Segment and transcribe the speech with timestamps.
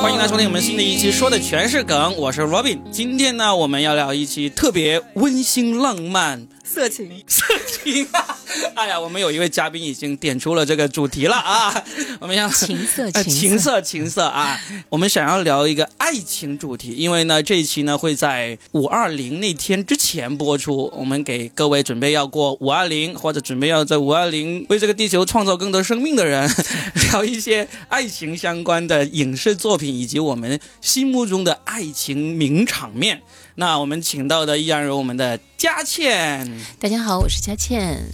[0.00, 2.78] 欢迎来收听我们新的一期，说的全是梗，我是 Robin。
[2.92, 8.06] 今天呢，我们要聊一期特别温馨浪漫色情，色情。
[8.74, 11.84] 哎呀，我们有一位嘉宾已经点出了这个主题了啊，
[12.20, 26.50] 我们要情色情色情色啊，我们想要聊一个爱情主题，因为呢这一期呢会在五二零那天之前播出，我们给各位准备要过五二零或者准备要在五二零为这个地球创造更多生命的人，
[27.12, 33.22] 聊一些爱情相关的影视作品以及我们心目中的爱情名场面。
[33.56, 36.48] 那我们请到的依然有我们的佳倩。
[36.78, 38.04] 大家好，我是佳倩。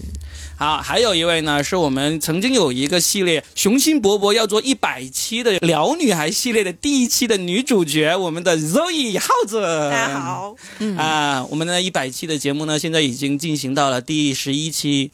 [0.57, 9.61] 好，还有一位呢，是我们曾经有一个系列雄心勃勃要做一百期的聊女孩系列的第一期的女主角，我们的 Zoe 耗子。
[9.91, 10.55] 大家好，
[10.97, 15.11] 啊，我们的一百期的节目呢，现在已经进行到了第十一期，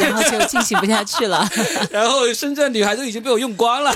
[0.00, 1.48] 然后就进行不下去了。
[1.90, 3.92] 然后深圳女孩都已经被我用光了，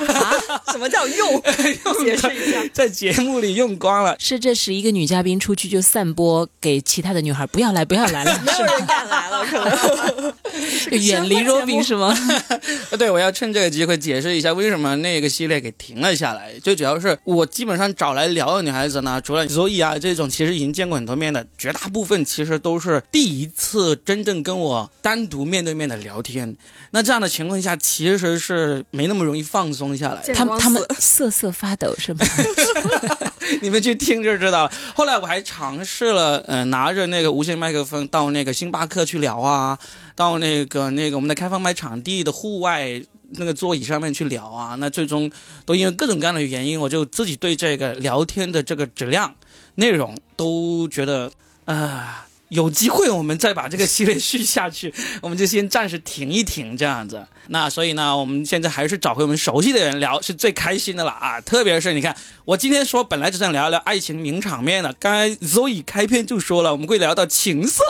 [0.73, 1.41] 什么叫用？
[2.05, 2.59] 解释一下。
[2.73, 4.17] 在节目里用光了。
[4.19, 10.35] 是这十一个女嘉宾出去就散播给其他的女孩，不要来，不要来了，没有人敢来了，可能。
[10.97, 12.15] 就远离 Robin 是吗？
[12.91, 16.53] 呃 对，我要趁这个机会解释一下为什么那个系列给停了下来。
[16.63, 26.57] 最主要是我基本上找来聊的女孩子呢，除了 Zoe 啊这种，其实已经见过很多面的，绝大部分其实都是第一次真正跟我单独面对面的聊天。
[26.91, 30.23] 那这样的情况下，其实是没那么容易放松下来。
[30.35, 32.21] 他们他们瑟瑟发抖是吗？
[33.63, 34.73] 你们去听就知道了。
[34.95, 39.79] 后来我还尝试了，呃，拿着那个无线麦克风到那个星巴克去聊啊，
[40.19, 43.01] 到那个那个我们的开放麦场地的户外
[43.35, 44.75] 那个座椅上面去聊啊。
[44.81, 45.31] 那最终
[45.65, 49.37] 都因为各种各样的原因，我就自己对这个聊天的这个质量、
[49.77, 51.31] 内容都觉得，
[51.67, 57.27] 啊、有机会我们再把这个系列续下去， 我们就先暂时停一停这样子。
[57.51, 61.41] 那所以呢，我们现在还是找回我们熟悉的人聊是最开心的了啊！
[61.41, 67.83] 特别是你看，我今天说本来只想聊一聊爱情名场面的，刚才 Zoe 开篇就说了，我们会聊到情色，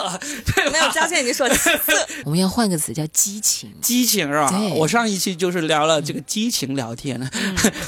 [0.55, 0.69] 对？
[0.71, 1.55] 没有，佳倩已经说了，
[2.23, 3.69] 我们要换个词叫激情。
[3.81, 4.77] 激情是吧对？
[4.77, 7.19] 我上一期就是聊了这个激情聊天，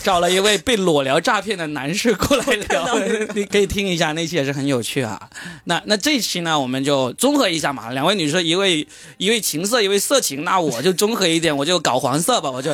[0.04, 3.00] 找了一位被裸聊诈骗的男士过来聊，
[3.34, 5.30] 你可以听一下，那期也是很有趣啊。
[5.64, 12.72] 那那这期呢，我们就综合一下嘛，两位女士，一位一位情色，一位色情，那我就综合一点，我就搞黄色吧，我就。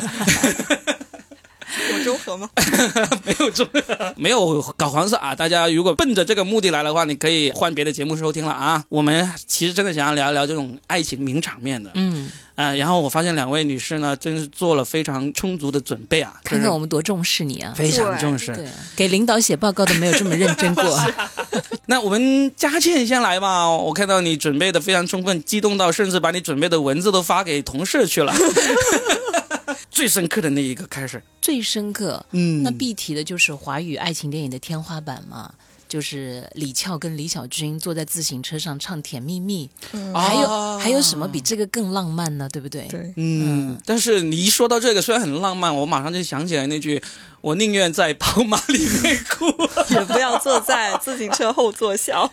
[1.92, 2.48] 有中和吗？
[3.24, 3.66] 没有中
[4.16, 5.34] 没有搞黄色啊！
[5.34, 8.82] 大家如果奔着这个目的来的话，你可以换别的节目收听了啊。
[8.88, 17.72] 我们其实真的想要聊一聊这种爱情名场面的，嗯，啊，然后我发现两位女士呢，真是做了非常充足的准备啊，看看我们多重视你啊！
[17.76, 18.54] 非常重视。
[18.54, 20.84] 对，给领导写报告都没有这么认真过。
[21.86, 28.34] 那我们佳倩先来吧，我看到你准备的非常充分，激动到甚至把你准备的文字都发给同事去了。
[29.98, 32.62] 最深刻的那一个开始，最深刻，嗯。
[32.62, 35.52] 那必提的就是华语爱情电影的天花板嘛，
[35.88, 39.68] 就是李翘跟李小军坐在自行车上唱《甜蜜蜜》，
[40.14, 42.48] 还有、哦还有什么比这个更浪漫呢？
[42.50, 42.86] 对不对？
[42.86, 47.02] 对，嗯，但是你一说到这个，虽然很浪漫，我马上就想起来那句
[47.40, 49.46] ：“我宁愿在宝马里面哭。
[49.90, 52.30] 也不要坐在自行车后座笑。”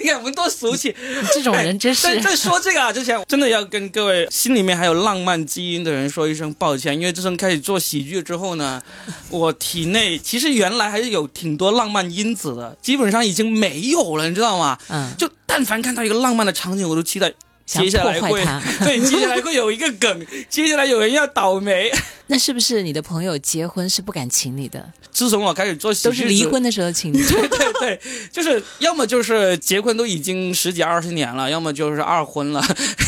[0.00, 0.94] 你看我们多俗气。
[1.32, 8.82] 这种人真是在在说这个啊之前，真的要跟各位心里面还有浪漫基因的人说一声抱歉，因为自从开始做喜剧之后呢，
[9.30, 14.76] 我体内其实原来还是有挺多浪漫因子的，基本上已经没有了，你知道吗？
[14.88, 17.36] 嗯，就但凡看到一个浪漫的场景，我都期待想
[17.78, 18.42] 接下来会
[18.84, 21.90] 对，接下来会有一个梗， 接下来有人要倒霉。
[22.26, 26.60] 那是不是你的朋友结婚是不敢请你的，自从我开始做喜剧，都是离婚。
[26.62, 27.18] 的时候请你？
[27.18, 28.00] 对对对，
[28.32, 32.62] 就是要么就是结婚都已经十几二十年了，要么就是二婚了，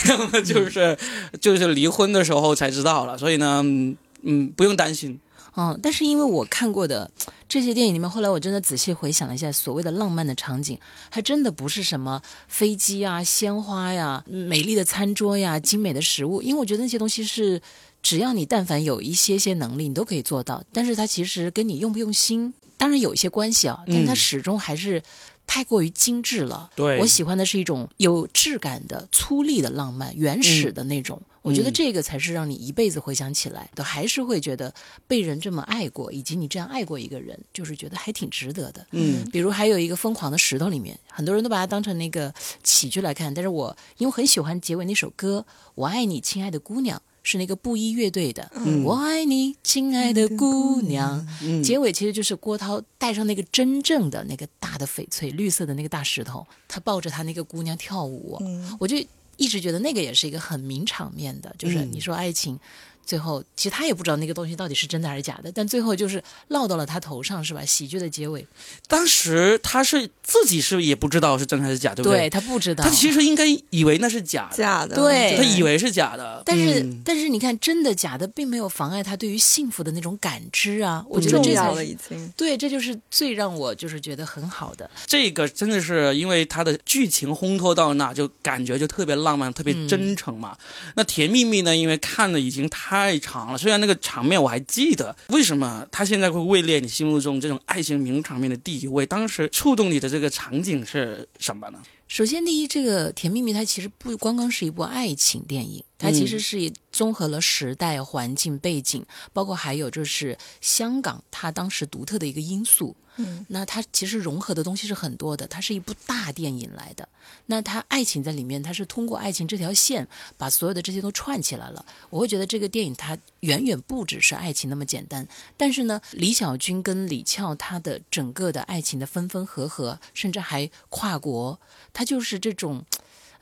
[0.09, 0.97] 要么就是、
[1.41, 3.19] 就是离婚的时候才知道了。
[3.19, 5.19] 所以呢，嗯嗯，不用担心。
[5.57, 7.11] 嗯，但是因为我看过的
[7.49, 10.79] 这些电影里面，后来我真的仔细回想了一下，所谓的浪漫的场景，
[11.11, 17.61] 还真的不是什么飞机啊、鲜花呀、美丽的餐桌呀、精美的食物，因为我觉得那些东西是
[18.03, 20.63] 只要你但凡有一些些能力，你都可以做到。
[20.73, 25.03] 但是它其实跟你用不用心，当然有一些关系啊，但它嗯始终还是。
[25.45, 31.21] 太过于精致了，对我喜欢的是一种有质感的、粗粝的浪漫，原始的那种。
[31.43, 34.73] 我觉得嗯这个才是让你一辈子回想起来，都还是会觉得
[35.07, 38.87] 被人这么爱过，以及你这样爱过一个人，就是觉得还挺值得的。
[38.93, 42.33] 嗯比如还有一个《疯狂的石头》里面，很多人都把它当成那个
[42.65, 45.45] 喜剧来看，但是我因为很喜欢结尾那首歌
[45.75, 46.99] 《我爱你，亲爱的姑娘》。
[47.25, 48.51] 是那个布衣乐队的，
[48.85, 51.25] 我爱你，亲爱的姑娘。
[51.41, 58.37] 嗯结尾其实就是郭涛带上那个真正的那个大的翡翠绿色的那个大石头，他抱着他那个姑娘跳舞。
[58.41, 58.97] 嗯我就
[59.43, 61.91] 一直觉得那个也是一个很名场面的，就是嗯。
[61.93, 62.59] 你说爱情
[63.05, 67.65] 最后其实他也不知道那个东西到底是真的还是假的，但最后就是落到了他头上，是吧？
[67.65, 68.47] 喜剧的结尾，
[68.89, 72.31] 当时他是自己是也不知道是真还是假，对不对？
[72.31, 81.05] 他不知道，他其实应该以为那是假的，假的，对他以为是假的，但是、嗯但是你看，真的假的，并没有妨碍他对于幸福的那种感知啊！
[81.09, 82.33] 我觉得重要了这才已经。
[82.37, 84.89] 对，这就是最让我就是觉得很好的。
[85.07, 90.57] 这个真的是因为他的剧情烘托到那，就感觉就特别浪漫、特别真诚嘛。
[90.95, 99.07] 那《甜蜜蜜》呢，因为看的已经太太长了，虽然那个场面我还记得，为什么他现在会位列你心目中这种爱情名场面的第一位？
[99.07, 101.81] 当时触动你的这个场景是什么呢？
[102.13, 112.95] 首先，第一，这个《甜蜜蜜》它其实不光光是一部爱情电影，它其实是综合了时代、环境、背景，包括还有就是香港它当时独特的一个因素。
[113.17, 117.07] 嗯，那它其实融合的东西是很多的，它是一部大电影来的。
[117.45, 120.09] 那它爱情在里面，它是通过爱情这条线
[120.39, 121.85] 把所有的这些都串起来了。
[122.09, 125.29] 我会觉得这个电影它远远不只是爱情那么简单。
[125.59, 131.61] 但是呢，李小军跟李翘他的整个的爱情的分分合合，甚至还跨国，
[131.93, 132.85] 他就是这种。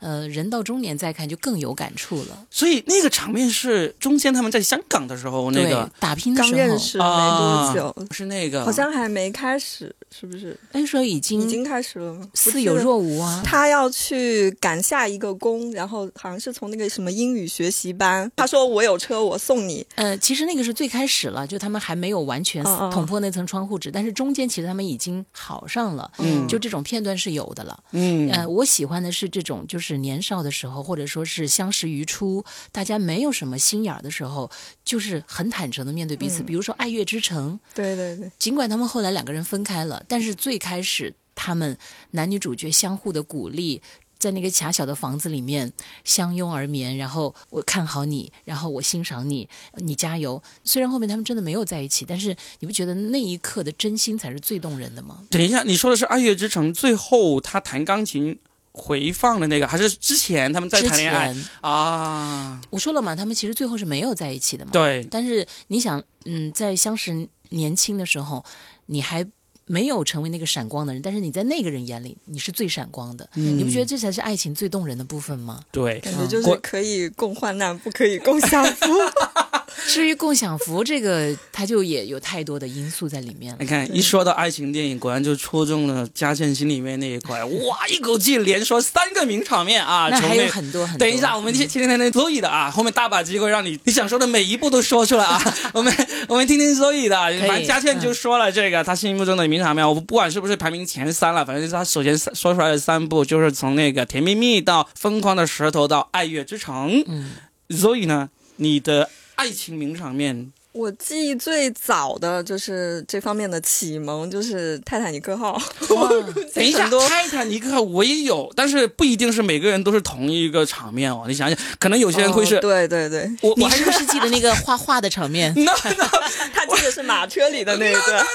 [0.03, 2.47] 呃，人到中年再看就更有感触了。
[2.49, 10.57] 所以那个场面是中间他们在香港的时候，那个，打拼的时候，认识没多久，是那个好像还没开始，是不是？
[10.73, 12.29] 那时候已经已经开始了吗？
[12.33, 13.41] 似有若无啊。
[13.45, 18.29] 他要去赶下一个工，然后好像是从那个什么英语学习班。
[18.35, 19.85] 他说：“我有车，我送你。
[19.95, 27.83] 呃，其实那个是最开始了，就他们还没有完全嗯嗯捅破那层窗户纸，但是中间其实他们已经好上了，嗯就这种片段是有的了。
[27.91, 34.51] 嗯呃，我喜欢的是这种，就是年少的时候，或者说是相识于初，大家没有什么心眼儿的时候，
[34.91, 36.43] 就是很坦诚的面对彼此。
[36.43, 41.77] 嗯比如说《爱乐之城》，”对对对，尽管他们后来两个人分开了，但是最开始他们
[42.11, 43.81] 男女主角相互的鼓励。
[44.19, 45.73] 在那个狭小的房子里面
[46.03, 50.39] 相拥而眠，然后我看好你，然后我欣赏你，你加油。
[50.63, 55.23] 虽然后面他们真的没有在一起，但是你不觉得那一刻的真心才是最动人的吗？
[55.31, 58.37] 等一下，你说的是《爱乐之城》最后他弹钢琴
[58.73, 62.61] 回放的那个，还是之前他们在谈恋爱啊？
[62.69, 64.71] 我说了嘛，他们其实最后是没有在一起的嘛。
[64.71, 68.45] 对，但是你想，嗯，在相识年轻的时候，
[68.85, 69.25] 你还
[69.65, 73.29] 没有成为那个闪光的人，但是你在那个人眼里，你是最闪光的。
[73.35, 75.61] 嗯你不觉得这才是爱情最动人的部分吗？
[75.71, 78.87] 对，感觉就是我可以共患难，不可以共享福。
[79.87, 83.65] 至于共享福这个，它就也有太多的因素在里面了你。
[83.65, 87.43] 看，一说到爱情电影，果然就戳中了嘉倩心里面那一块。
[87.43, 90.07] 哇，一口气连说三个名场面啊！
[90.09, 90.99] 那还有很多很多。
[90.99, 95.41] 等一下，我们听听听听 Zoe 的啊，后面大把机会让你你想说的每一步都说出来啊。
[95.73, 95.93] 我 们
[96.27, 106.99] 我们听听 Zoe 的，以反正嘉倩就说了这个她心目中的名场面，我不管是不是排名前三了，反正是她首先说出来的三部，就是从那个《甜蜜蜜》到《疯狂的石头》到《爱乐之城》。
[107.07, 107.31] 嗯
[107.69, 109.09] ，Zoe 呢，你的
[109.41, 115.57] 爱情名场面我记忆最早的就是这方面的启蒙，就是《泰坦尼克号》。
[116.55, 121.25] 等一下，很多泰坦尼克号我也有，但是不一定是每个人都是同一个场面哦。
[121.27, 125.53] 你想想，可能有些人会是，哦对对对，我我还你是不是记得那个画画的场面？
[125.63, 126.07] no no，
[126.53, 128.25] 他记得是马车里的那一段。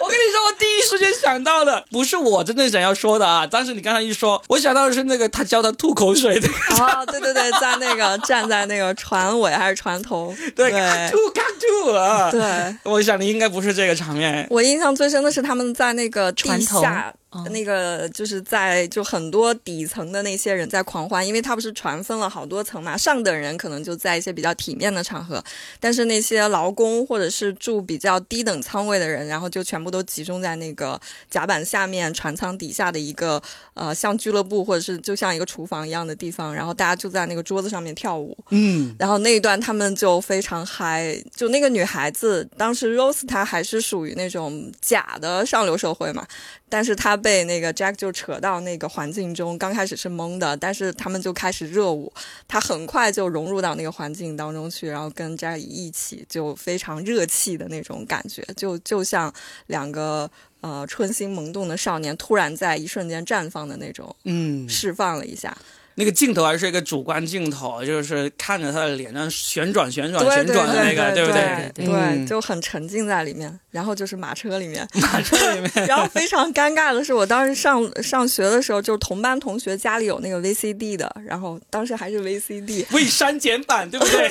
[0.00, 10.34] 我跟你说，我第一时间想到的不是我真正想要说的啊，但是你刚才一说，我想到的是那个他教他吐口水的，哦，对对对，在那个站在那个船尾还是船头？
[10.56, 11.18] 对，对咔吐
[11.52, 12.30] 咔吐啊。
[12.30, 14.46] 对，我想你应该不是这个场面。
[14.50, 25.42] 我印象最深的是他们在那个地船头下，哦那个就是在就很多底层的那些人在狂欢，因为他不是船分了好多层嘛，上等人可能就在一些比较体面的场合，
[25.80, 33.42] 但是那些劳工或者是住比较低等舱位的人，然后就全部都集中在那个甲板下面船舱底下的一个
[33.74, 46.26] 呃像俱乐部或者是就像一个厨房一样的地方，然后大家就在那个桌子上面跳舞，嗯，然后那一段他们就非常嗨，就那个女孩子，当时 Rose 她还是属于那种假的上流社会嘛，
[46.72, 52.10] 但是他被那个 Jack 就扯到那个环境中，刚开始是懵的，但是他们就开始热舞，
[52.48, 59.30] 他很快就融入到那个环境当中去，然后跟 Jack 一起就非常热气的那种感觉，就就像
[59.66, 60.30] 两个。
[60.62, 65.58] 呃，春心萌动的少年突然在一瞬间绽放的那种，嗯，释放了一下，
[65.94, 73.58] 那个镜头还是一个主观镜头，就是看着他的脸上旋转、旋转、旋转的那个，对不对对就很沉浸在里面。
[73.70, 84.30] 然后就是马车里面，马车里面， 然后非常尴尬的是，我当时上上学的时候，就是同班同学家里有那个 VCD 的，然后当时还是 VCD，未删减版，对不对？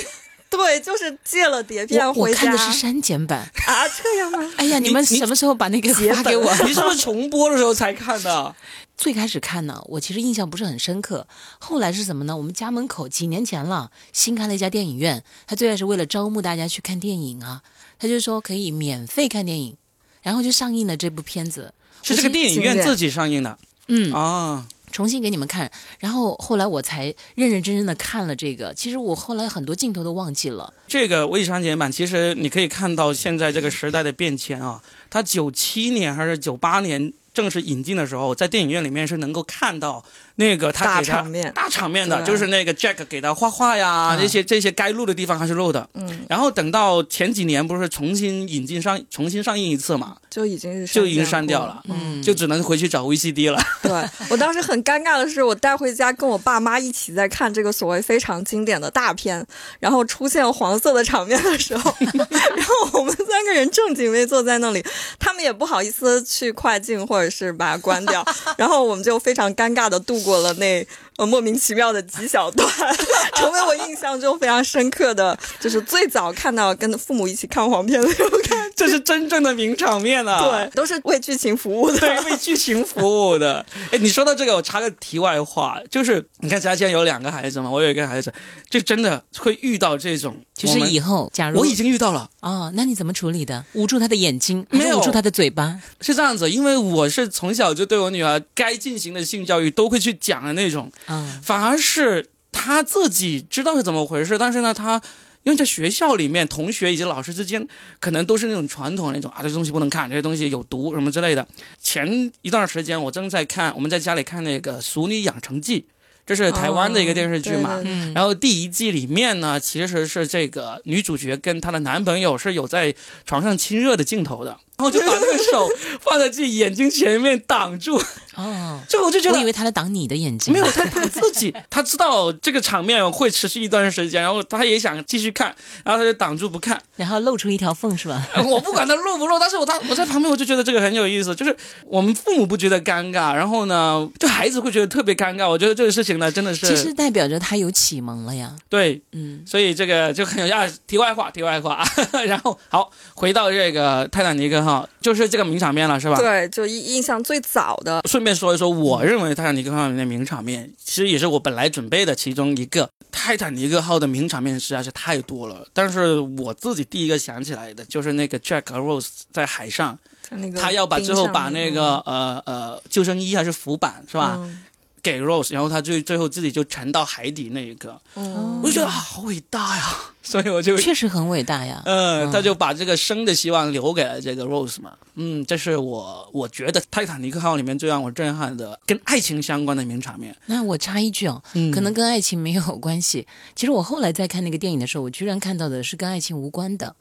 [0.52, 3.40] 对，就是借了碟片我我回家看的是删减版。
[3.40, 4.54] 啊，这样吗？
[4.58, 6.54] 哎呀，你们什么时候把那个截 发给我？
[6.68, 8.54] 你是不是重播的时候才看的？
[8.98, 11.26] 最开始看呢，我其实印象不是很深刻。
[11.58, 12.36] 后来是什么呢？
[12.38, 17.64] 我们家门口几年前了，新开了一家电影院，他最开始为了招募大家去看电影啊，
[17.98, 19.78] 他就说可以免费看电影，
[20.22, 21.74] 然后就上映了这部片子。
[22.04, 24.68] 是这个电影院自己上映的嗯，啊。
[24.92, 27.06] 重新给你们看，然后后来我才
[27.36, 28.74] 认认真真的看了这个。
[28.74, 30.74] 其实我后来很多镜头都忘记了。
[30.88, 34.84] 这个未删减版，其实你可以看到现在这个时代的变迁啊。
[35.10, 40.04] 它九七年还是九八年正式引进的时候，在电影院里面是能够看到
[40.36, 41.52] 那个他大场面。
[41.54, 44.20] 大场面的，就是那个 Jack 给他画画呀，嗯。
[44.22, 45.90] 这些这些该录的地方还是录的。
[45.94, 53.60] 嗯，然后等到前几年不是重新引进上重新上映一次嘛，就已经是就已经删掉了，嗯，就只能回去找 VCD 了。
[53.82, 53.92] 对。
[54.30, 59.46] 我当时很尴尬的是，我带回家跟我爸妈一起在看这个所谓非常经典的大片，
[59.80, 64.84] 然后出现黄色的场面的时候， 然后我们三个人正襟危坐在那里，
[65.20, 68.26] 他们也不好意思去快进或者是把它关掉，
[68.58, 70.86] 然后我们就非常尴尬的度过了那
[71.18, 72.68] 呃莫名其妙的几小段，
[73.36, 78.74] 成为我印象中非常深刻的，就是最早看到跟父母一起看黄片的那种感觉。
[78.76, 80.50] 这是真正的名场面啊！
[80.50, 82.00] 对，都是为剧情服务的。
[82.00, 83.64] 对，为剧情服务的。
[83.92, 88.34] 哎，你说到这个，我插个题外话，就是你看，咱现在有两个孩子嘛，我有一个孩子，
[88.70, 93.64] 就真的会遇到这种，就是以后假如我已经遇到了，哦，那你怎么处理的？
[93.74, 95.80] 捂住他的眼睛，没有捂住他的嘴巴？
[96.00, 105.02] 是这样子，因为我是从小就对我女儿该进行的性教育都会去讲的那种，嗯、反而是他自己知道是怎么回事，但是呢，他。
[105.44, 107.68] 因为在学校里面，同学以及老师之间，
[108.00, 111.48] 可能都是那种传统那种啊，这东西不能看，这些东西有毒什么之类的。
[111.82, 115.82] 前一段时间，我正在看，我们在家里看那个《熟女养成记》，
[116.26, 117.76] 这是台湾的一个电视剧嘛。
[117.76, 122.94] 哦对对对嗯，然后第一季里面呢，其实是这个女主角跟她的男朋友是有在
[123.26, 125.68] 床上亲热的镜头的，然后就把那个手
[126.02, 128.02] 放在自己眼睛前面挡住，
[128.36, 129.38] 哦，这个我就觉得。
[129.38, 130.54] 我以为他在挡你的眼睛。
[130.54, 136.82] 没有，他他 自己他知道这个场面会持续一段时间，然后他也想继续看，然后他就挡住不看。
[136.96, 138.28] 然后露出一条缝是吧？
[138.34, 145.50] 呃我不管他露不露，但是我他我在旁边我就觉得这个很有意思，就是我们父母不觉得尴尬，然后呢，就孩子会觉得特别尴尬。
[145.50, 148.56] 我觉得这个事情呢，真的是其实代表着他有启蒙了呀。
[148.70, 150.68] 对嗯，所以这个就很有啊。
[150.88, 151.84] 题外话，题外话。
[152.28, 156.18] 然后好，回到这个泰坦尼克号，就是这个名场面了，是吧？。
[156.18, 162.90] 对，就印印象最早的，顺便说一说，我认为泰坦尼克号里面的名场面，其实也是我本来准备的其中一个。
[163.14, 170.00] 泰坦尼克号的名场面实在是太多了，但是我自己第一个想起来的就是那个 Jack 和 Rose 在海上，
[170.30, 174.64] 那个他要把冰最后把那个呃呃救生衣还是浮板是吧，嗯
[175.02, 179.84] 给 Rose，然后他最最后自己就沉到海底那一个，嗯我就觉得啊好伟大呀，
[180.22, 181.82] 所以我就确实很伟大呀。
[181.86, 184.94] 嗯，嗯他就把这个生的希望留给了这个 Rose 嘛。
[185.16, 190.36] 嗯，这是我我觉得《泰坦尼克号》里面最让我震撼的跟爱情相关的名场面。
[190.46, 193.28] 那我插一句哦，嗯可能跟爱情没有关系。
[193.56, 196.96] 其实我后来在看那个电影的时候，我居然看到的是跟爱情无关的。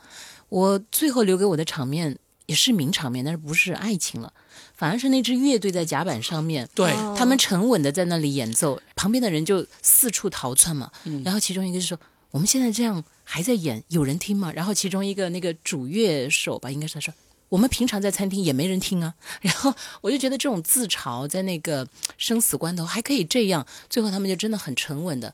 [0.49, 2.19] 我最后留给我的场面
[2.50, 4.33] 也是名场面，但是不是爱情了，
[4.75, 10.90] 反而是那支乐队在甲板上面，对，哦他们沉稳的在那里演奏，旁边的人就四处逃窜嘛。
[11.04, 11.97] 嗯然后其中一个就说
[12.33, 17.14] ：“我们现在这样还在演，有人听吗？”然后其中一个那个主乐手吧，应该是他说。
[17.50, 25.33] 我们平常在餐厅也没人听啊， 然后我就觉得这种自嘲在那个生死关头还可以这样，最后他们就真的很沉稳的，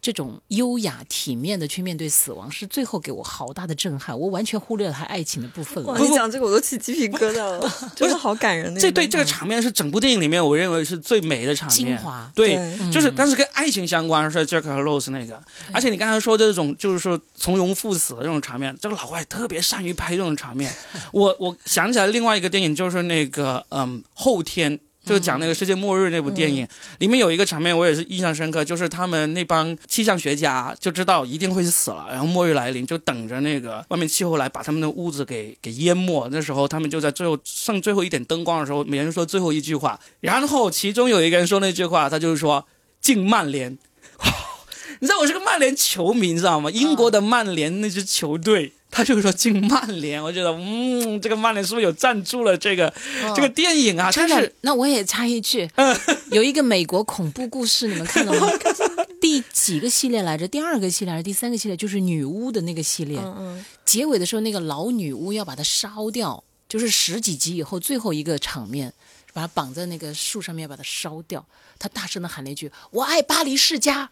[0.00, 5.98] 这种优雅体面的去面对死亡，是最后给我好大的震撼，我完全忽略了他爱情的部分了哇，。
[5.98, 8.80] 你讲这个我都起鸡皮疙瘩了，真的好感人那个。
[8.80, 20.72] 这对这个场面是整部电影里面我认为是最美的场面，精华对，对就是但是跟爱情相关是 Jack 和 Rose 那个，而且你刚才说这种就是说从容赴死的这种场面，这个老外特别善于拍这种场面。
[21.12, 24.78] 我我想起来另外一个电影就是那个嗯后天。
[25.08, 36.28] 就是讲那个世界末日那部电影，里面有一个场面我也是印象深刻，就是他们那帮气象学家就知道一定会死了，然后末日来临，就等着那个外面气候来把他们的屋子给给淹没。
[36.30, 42.66] 那时候他们就在最后剩最后一点灯光的时候，每人说最后一句话，然后其中有一个人说那句话，他就是说
[43.00, 43.78] 敬曼联。
[45.00, 46.68] 你知道我是个曼联球迷，你知道吗？
[46.70, 50.20] 英国的曼联那支球队，他就是说进曼联。
[50.24, 52.92] 我觉得，嗯，这个曼联是不是有赞助了这个、
[53.34, 54.10] 这个电影啊？
[54.14, 55.68] 但真的是，那我也插一句，
[56.30, 58.48] 有一个美国恐怖故事，你们看了吗？
[59.20, 60.46] 第几个系列来着？
[60.48, 61.76] 第二个系列还是第三个系列？
[61.76, 63.18] 就是女巫的那个系列。
[63.18, 68.92] 嗯嗯，结尾的时候，那个老女巫要把它烧掉，就是十几集以后最后一个场面，
[69.32, 71.44] 把它绑在那个树上面，把它烧掉。
[71.78, 74.10] 他大声的喊了一句：“我爱巴黎世家。”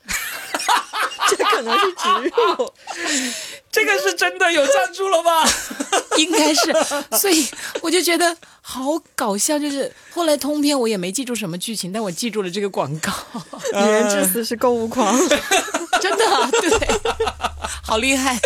[1.28, 2.72] 这可能是植入。
[3.70, 5.46] 这个是真的有赞助了吧？
[6.16, 6.72] 应该是，
[7.18, 7.46] 所以
[7.82, 9.58] 我就觉得好搞笑。
[9.58, 13.12] 就是后来通篇我也没记住什么剧情，但我记住了这个广告，
[13.74, 15.14] 女人至死是购物狂。
[16.00, 16.70] 真的啊对，
[17.82, 18.38] 好厉害。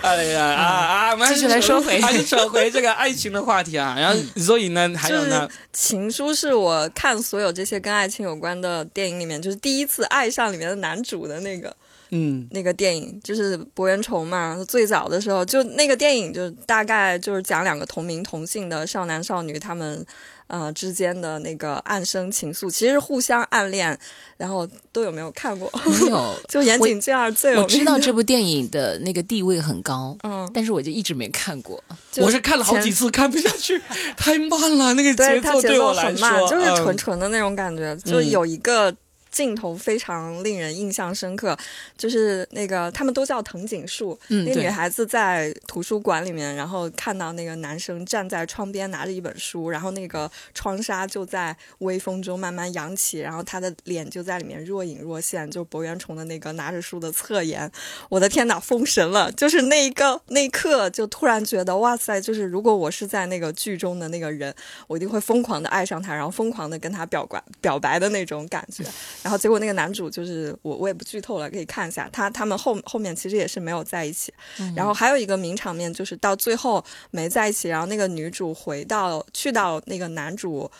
[0.00, 1.10] 哎呀啊啊！
[1.10, 3.96] 我们还是继续来说回还是扯回这个爱情的话题啊。
[3.98, 11.74] 然后所以呢，还有呢就是，《情书》是我看所有这些跟爱情有关的电影里面，就是第一次爱上里面的男主的那个
[12.10, 14.64] 嗯那个电影，就是柏原崇嘛。
[14.68, 20.04] 最早的时候，就那个电影就大概就是讲两个同名同姓的少男少女他们
[20.46, 23.98] 呃之间的那个暗生情愫，其实是互相暗恋。
[24.36, 25.70] 然后都有没有看过？
[25.86, 31.82] 没有，就岩井俊二最有名我知道这部电影的那个地位很高，嗯，但是我就一直没看过。
[32.16, 33.80] 我是看了好几次，看不下去，
[34.18, 37.96] 太慢了，那个对，节奏对我来说，很慢，就是嗯纯纯的那种感觉。
[37.98, 38.94] 就有一个
[39.34, 41.58] 镜头非常令人印象深刻，
[41.98, 57.68] 就是那个他们都叫藤井树，嗯，那女孩子在图书馆里面，然后看到那个男生站在窗边拿着一本书，然后那个窗纱就在微风中慢慢扬起，然后他的脸就在里面若隐若现，就柏原崇的那个拿着书的侧颜。
[58.08, 59.32] 我的天哪，封神了！
[59.32, 64.54] 就是那一个那一刻，就突然觉得哇塞，就是如果我是在那个剧中的那个人，
[64.86, 68.84] 我一定会疯狂的爱上他，然后疯狂的跟他表白表白的那种感觉。
[69.24, 74.32] 然后结果那个男主就是我，我也不剧透了，可以看一下他他们后后面其实也是没有在一起。
[74.76, 80.70] 然后还有一个名场面就是到最后没在一起，然后那个女主回到去到那个男主，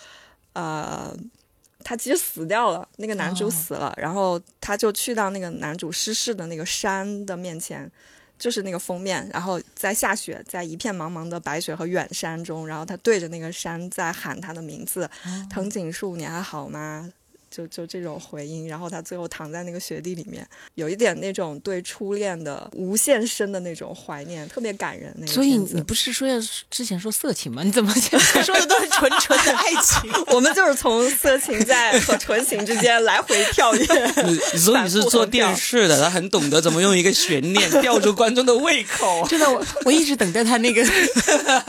[0.53, 1.13] 呃。
[1.87, 7.87] 他其实死掉了，那个男主哦死了，然后他就去到那个男主失事的那个山的面前，
[8.39, 15.11] 就是那个封面，然后在下雪，在一片茫茫的白雪和远山中，然后他对着那个山在喊他的名字，
[15.51, 17.13] 藤井树，你还好吗？
[17.55, 20.45] 就就这种回音，然后他最后躺在那个雪地里面，
[20.75, 25.15] 有一点那种对初恋的无限深的那种怀念，特别感人。
[25.17, 26.35] 那个所以你不是说要
[26.69, 27.63] 之前说色情吗？
[27.63, 30.11] 你怎么 现在说的都是纯纯的爱情？
[30.35, 33.85] 我们就是从色情在 和纯情之间来回跳跃。
[34.25, 39.25] 你所以你是做电视的，他很懂得怎么用一个悬念吊住观众的胃口。
[39.29, 40.85] 真的，我我一直等待他那个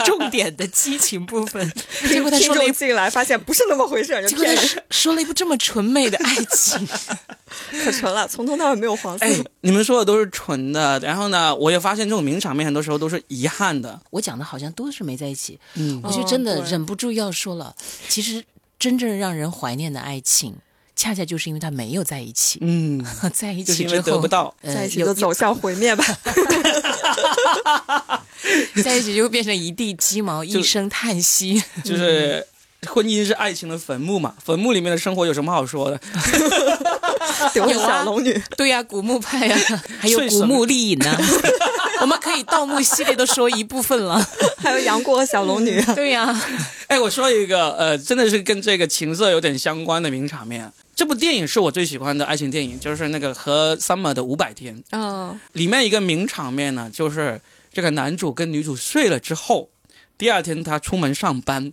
[0.04, 1.72] 重点的激情部分，
[2.08, 6.86] 结果他听说了一众进来发现不是那么回事，就结果他骗人，说说了一部这么纯美的爱情，
[7.84, 9.24] 可纯了，从头到尾没有黄色。
[9.24, 14.00] 哎，你们说的都是纯的，然后呢，我也发现这种名场面很多时候都是遗憾的。
[14.10, 17.74] 我讲的好像都是没在一起，嗯我就真的忍不住要说了，
[18.08, 18.44] 其实
[18.78, 20.54] 真正让人怀念的爱情，
[20.94, 24.54] 恰恰就是因为他没有在一起，嗯， 在一起之后为得不到。
[24.62, 26.04] 呃在一起有就走向毁灭吧。
[28.84, 31.62] 在一起就会变成一地鸡毛，一声叹息。
[31.82, 32.46] 就是
[32.88, 36.00] 婚姻是爱情的坟墓嘛，坟墓里面的生活有什么好说的？
[37.52, 39.56] 丢 有啊小龙女，对呀、古墓派呀、
[39.98, 41.16] 还有古墓丽影呢。
[42.00, 44.22] 我们可以盗墓系列都说一部分了。
[44.58, 45.80] 还有杨过和小龙女。
[45.94, 46.38] 对呀、
[46.88, 50.70] 哎，我说一个呃，真的是跟这个情色有点相关的名场面。
[50.94, 54.82] 这部电影是我最喜欢的爱情电影，就是那个和 Summer 的五百天。
[54.92, 57.40] 嗯，里面一个名场面呢，就是
[57.72, 59.70] 这个男主跟女主睡了之后，
[60.18, 61.72] 第二天他出门上班，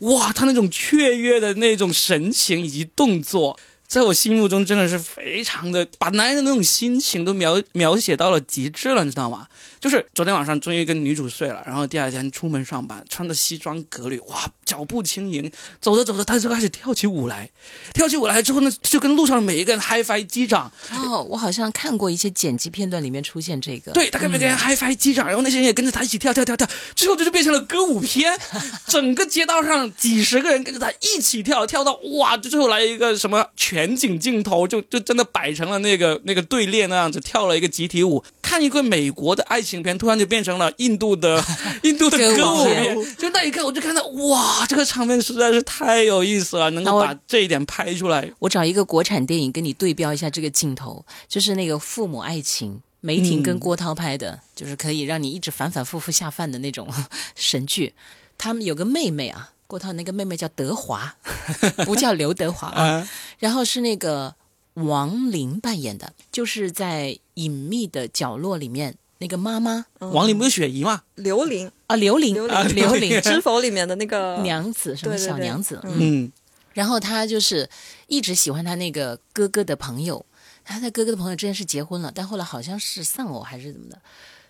[0.00, 9.46] 哇，他那种雀跃的那种神情以及动作，在我心目中真的是非常的把男人的那种心情都描描写到了极致了，你知道吗？
[9.78, 17.48] 就是昨天晚上终于跟女主睡了，然后第二天出门上班，穿着西装革履，哇，脚步轻盈，走着走着他就开始跳起舞来，
[17.94, 23.92] 跳起舞来之后呢，就跟路上的每一个人嗨翻击掌，哦，我好像看过一些剪辑片段，里面出现这个。
[23.92, 28.36] 对，他跟每个人嗨翻击掌，然后那些人也跟着他一起跳跳跳跳，最后这就变成了歌舞片，
[28.88, 38.22] 整个街道上几十个人跟着他一起跳，跳到哇，就最后来一个什么全景镜头，就就真的摆成了那个那个队列那样子，跳了一个集体舞。
[38.40, 41.44] 看一个美国的爱情片，突然就变成了印度的
[41.82, 48.30] 印度的歌舞就那一刻我就看到哇，这个场面实在是太有意思了，能够把这一点拍出来。
[48.38, 56.88] 我找一个国产电影跟你对标一下这个镜头，就是那个《父母爱情》，梅婷跟嗯郭涛拍的，就是可以让你一直反反复复下饭的那种
[57.34, 57.94] 神剧。
[58.38, 61.16] 他们有个妹妹啊，郭涛那个妹妹叫德华，
[61.84, 63.04] 不叫刘德华
[63.38, 64.34] 然后是那个
[64.74, 69.86] 王琳扮演的，就是在隐秘的角落里面那个妈妈。
[69.98, 71.02] 王林不是雪姨吗？
[71.14, 75.28] 刘玲，啊，刘琳刘琳啊，刘琳《知否》里面的那个娘子什么对对对。
[75.28, 76.24] 小娘子，嗯。
[76.24, 76.32] 嗯，
[76.74, 77.68] 然后他就是
[78.06, 80.24] 一直喜欢他那个哥哥的朋友，
[80.64, 83.98] 他的哥哥的朋友之前是结婚了，但后来好像是丧偶还是怎么的，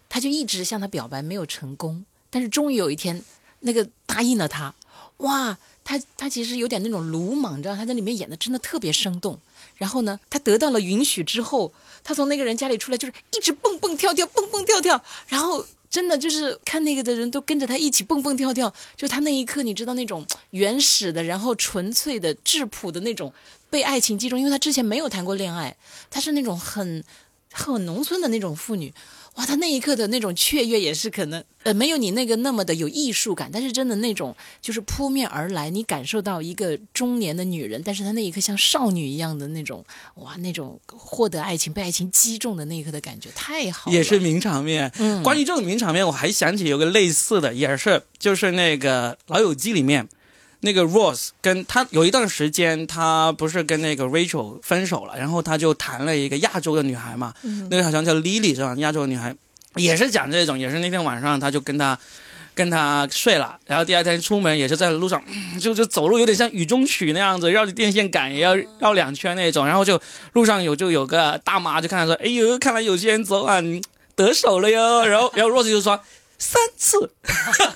[0.09, 2.05] 他就一直向他表白，没有成功。
[2.29, 3.23] 但是终于有一天，
[3.61, 4.75] 那个答应了他，
[5.19, 5.57] 哇！
[5.89, 9.39] 他他其实有点那种鲁莽，你知道他在里面演的真的特别生动。
[9.77, 18.75] 然后呢，他得到了允许之后，他从那个人家里出来就是一直蹦蹦跳跳，蹦蹦跳跳，然后真的就是看那个的人都跟着他一起蹦蹦跳跳。
[18.97, 23.33] 就他那一刻，你知道那种原始的，然后纯粹的、质朴的那种
[23.71, 25.77] 被爱情击中，因为他之前没有谈过恋爱，
[26.11, 27.05] 他是那种很
[27.53, 28.93] 很农村的那种妇女。
[29.37, 44.91] 哇，他那一刻的那种雀跃也是可能，呃，没有你那个那么的有艺术感，但是真的那种就是扑面而来，你感受到一个中年的女人，但是她那一刻像少女一样的那种，哇，那种获得爱情、被爱情击中的那一刻的感觉太好了，也是名场面。
[44.99, 50.09] 嗯关于这种名场面，我还想起有个类似的，也是就是那个《老友记》里面。
[50.67, 57.33] 那个 Rose 跟他有一段时间，他不是跟那个 Rachel 分手了，然后他就谈了一个亚洲的女孩嘛，
[57.71, 58.75] 那个好像叫 Lily 是吧？
[58.79, 59.33] 亚洲的女孩
[59.77, 61.97] 也是讲这种，也是那天晚上他就跟他
[62.53, 70.01] 跟他睡了，然后第二天出门也是在路上，嗯就就走路有点像雨中曲那样子，绕着电线杆也要绕两圈那种，然后就
[70.33, 73.81] 路上有就有个大妈就看他说，哎呦，看来有些人昨晚
[74.17, 76.01] 得手了哟，然后然后 Rose 就说
[76.39, 77.11] 三次。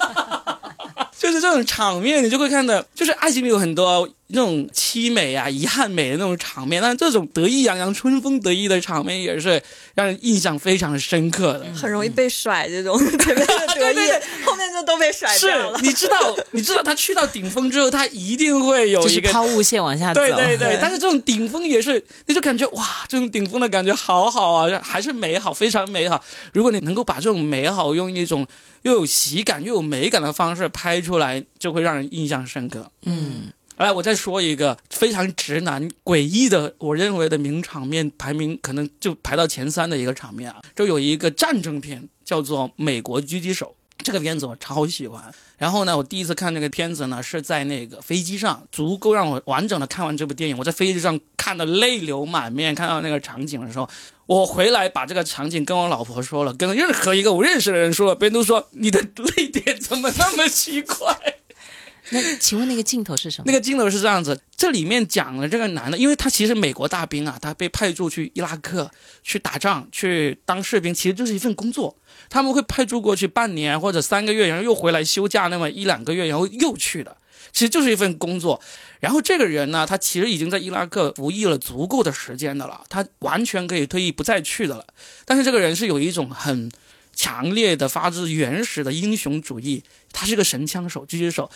[1.21, 9.63] 就是这种场面，你就会看到，就是爱情里有很多那种凄美啊、遗憾美的那种场面，但是这种得意洋洋、春风得意的场面也是
[9.95, 11.67] 让人印象非常深刻的。
[11.75, 15.81] 很容易被甩，这种前面的得意对 对对，后面就都被甩是掉了。
[15.83, 26.23] 你知道，你知道他去到顶峰之后，他一定会有一个 抛物线往下走，对对对，但是这种顶峰也是，你就感觉哇，这种顶峰的感觉好好啊，还是美好，非常美好。
[26.53, 28.47] 如果你能够把这种美好用一种
[28.83, 32.91] 又有喜感又有美感的方式拍出来，就会让人印象深刻。
[33.05, 33.53] 嗯，
[33.85, 43.67] 来，我再说一个非常直男、诡异的，我认为的名场面，排名可能就排到前三的一个场面啊，就有一个战争片，叫做《美国狙击手》。
[44.05, 45.23] 这个片子我超喜欢。
[45.57, 50.59] 然后呢，我第一次看这个片子呢，是在那个飞机上，足够让我完整的看完这部电影。
[50.59, 53.89] 我在飞机上看的泪流满面，看到那个场景的时候，
[54.27, 59.01] 我回来把这个场景跟我老婆说了，跟任何一个我认识的人说了，别人都说你的
[59.37, 61.40] 泪点怎么那么奇怪。
[62.11, 63.45] 那请问那个镜头是什么？
[63.47, 68.91] 那个镜头是这样子，这里面讲了这个男的，因为他其实美国大兵啊，他被派驻去伊拉克
[69.23, 71.97] 去打仗，去当士兵，其实就是一份工作。
[72.29, 77.17] 他们会派驻过去半年或者三个月，然后又回来休假那么一两个月，然后又去的，
[77.53, 78.61] 其实就是一份工作。
[79.01, 84.85] 然后这个人呢，他其实已经在伊拉克服役了足够的时间的了，他完全可以退役不再去的了。
[85.25, 86.71] 但是这个人是有一种很
[87.15, 91.51] 强烈的、发自原始的英雄主义，他是个神枪手、狙击手。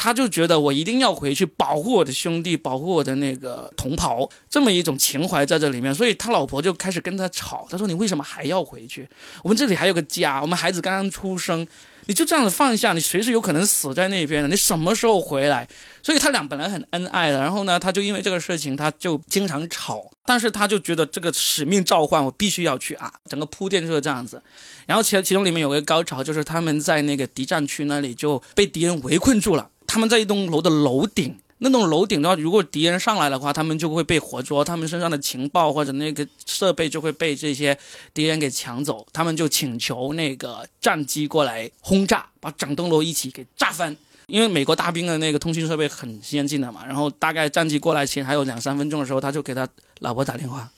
[0.00, 1.44] 他就觉得我一定要回去。
[1.44, 9.08] 保护我的兄弟，保护我的那个同袍，这么一种情怀在这里面，所以他老婆就开始跟他吵，他说你为什么还要回去？
[9.42, 11.66] 我们这里还有个家，我们孩子刚刚出生，
[12.06, 15.66] 你就这样子放下，你随时有可能死在那边的，你什么时候回来？
[16.00, 22.94] 所以他俩本来很恩爱的，然后呢，他就因为这个事情，他就经常吵，但是他就觉得这个使命召唤，我必须要去。
[22.94, 24.40] 啊，整个铺垫就是这样子。
[24.86, 29.68] 然后其其中里面有个高潮，就是他们在那个敌占区那里就被敌人围困住了。
[29.88, 37.76] 他们在一栋楼的楼顶，那栋楼顶的话，如果敌人上来的话，他们就会被活捉，他们身上的情报或者那个设备就会被这些
[38.14, 39.04] 敌人给抢走。
[39.12, 43.96] 他们就请求那个战机过来轰炸，把整栋楼一起给炸翻。
[44.26, 49.66] 因为美国大兵的那个通讯设备很先进的嘛，然后大概战机过来前还有两三分钟的时候，他就给他
[50.00, 50.70] 老婆打电话，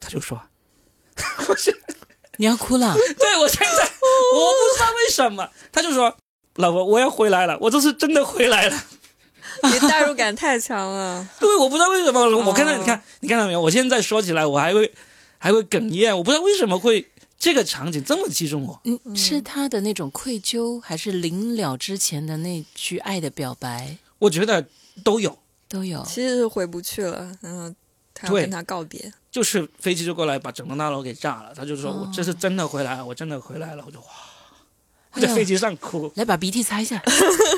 [0.00, 0.42] 他就说
[1.48, 1.72] ：“我现
[2.38, 3.82] 你要哭了，对我现在
[4.34, 6.16] 我不知道为什么，他就说
[6.56, 8.82] 老婆我要回来了，我这次真的回来了。
[9.62, 11.26] 你代入感太强了。
[11.40, 13.60] 对，我不知道为什么，我看到哦你看你看到没有？
[13.60, 14.92] 我现在说起来我还会
[15.38, 17.06] 还会哽咽，我不知道为什么会
[17.38, 18.78] 这个场景这么击中我。
[18.84, 24.66] 嗯，是他的那种愧疚，还是临了之前的那句爱的表白我觉得
[25.02, 25.38] 都有，
[25.68, 26.04] 都有？
[26.04, 27.74] 其实是回不去了，然后
[28.12, 29.12] 他要跟他告别。
[29.30, 34.06] 就是飞机就过来把整栋大楼给炸了，他就说、哦我这是真的回来了，我真的回来了，我就哇，
[35.20, 36.10] 在飞机上哭。
[36.16, 37.02] 来把鼻涕擦一下，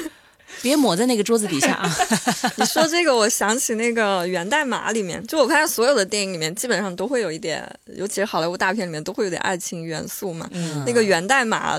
[0.63, 1.97] 别抹在那个桌子底下啊！
[2.57, 10.49] 你说这个，我想起那个《源代码》里面，就我看所有的电影里面，基本上都会有一点，尤其是好莱坞大片里面都会有点爱情元素嘛。
[10.53, 11.79] 嗯那个源代码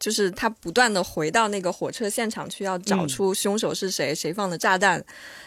[0.00, 5.02] 就是他不断的回到那个火车现场去，要找出凶手是谁，谁放的炸弹，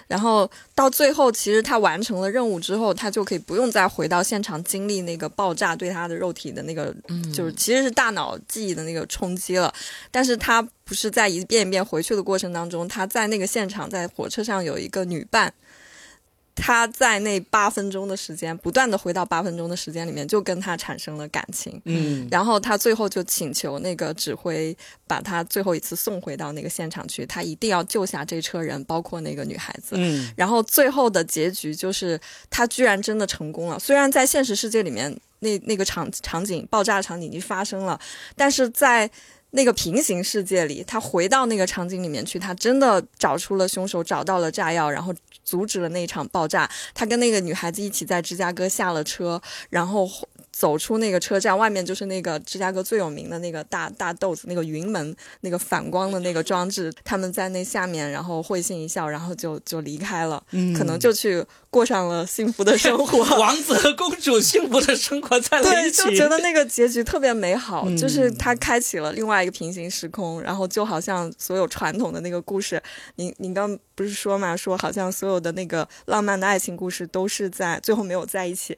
[0.08, 6.96] 然后到最后，其实他完成了任务之后，他就可以不用再回到现场经历那个爆炸对他的肉体的那个，
[7.34, 9.74] 就是其实是大脑记忆的那个冲击了。
[10.10, 15.54] 但是他不是在一遍一遍回去的过程当中，他在那个现场，在火车上有一个女伴。
[16.58, 21.80] 他在那八分钟的时间，不断的回到八分钟的时间里面，就跟他产生了感情。
[21.86, 29.96] 嗯，然后他最后就请求那个指挥把他最后一次送回到那个现场去，他一定要救下这车人，包括那个女孩子。
[29.98, 33.78] 嗯，然后最后的结局就是他居然真的成功了。
[33.78, 38.00] 虽然在现实世界里面，那那个场场景爆炸场景已经发生了，
[38.36, 39.10] 但是在
[39.58, 45.12] 那个平行世界里，他回到那个场景里面去，他真的找出了凶手，找到了炸药，然后
[45.43, 46.70] 阻止了那一场爆炸。
[46.93, 49.41] 他跟那个女孩子一起在芝加哥下了车，
[49.72, 50.08] 然后
[50.52, 61.43] 走出那个车站，外面就是那个芝加哥最有名的那个大大豆子那个云门那个反光的那个装置，他们在那下面，然后会心一笑，然后就就离开了，嗯可能就去
[61.78, 63.20] 过上了幸福的生活。
[63.38, 72.82] 王子和公主幸福的生活在了对，一起，就觉得那个结局特别美好，嗯就是它开启了另外一个平行时空，然后就好像所有传统的那个故事，
[73.18, 78.76] 您您刚不是说嘛，说好像所有的那个浪漫的爱情故事都是在最后没有在一起，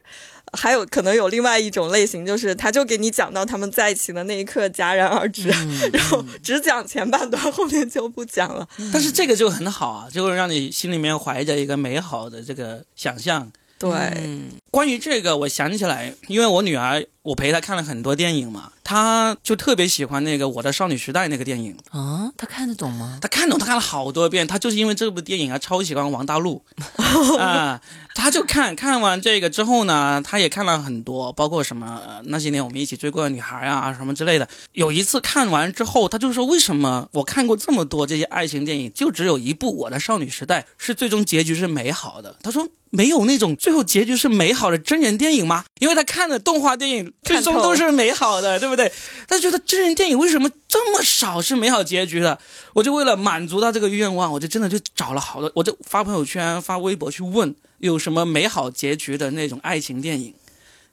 [0.53, 5.47] 还有可能有另外一种类型，就是他就给你讲到他们在一起的那一刻戛然而止，
[5.93, 8.67] 然后只讲前半段，后面就不讲了。
[8.91, 13.51] 但是这个就很好啊，就会让你心里面怀着一个美好的这个想象。
[13.77, 23.19] 对，嗯，关于这个，我想起来，因为我女儿，我陪他看了很多电影嘛，他就特别喜欢那个《我的少女时代》那个电影，啊，他看得懂吗？
[23.21, 26.63] 他看懂，他看了好多遍，他就是因为这部电影啊，超喜欢王大陆
[27.37, 27.79] 啊、
[28.15, 34.47] 他就看看完这个之后呢，他也看了很多，包括什么、呃那些年我们一起追过的女孩啊什么之类的。
[34.73, 42.67] 有一次看完之后，他就说：“为什么我看过这么多这些爱情电影，就只有一部《我的少女时代》是最终结局是美好的？”他说。
[42.91, 45.63] 没有那种最后结局是美好的真人电影吗？
[45.77, 48.91] 因为他看的动画电影最终都是美好的，对不对？
[49.27, 52.39] 他觉得真人电影为什么这么少是美好结局的？
[52.73, 60.33] 我就为了满足他这个愿望，我就真的就找了好多，我就发朋友圈、发微博去问有什么美好结局的那种爱情电影，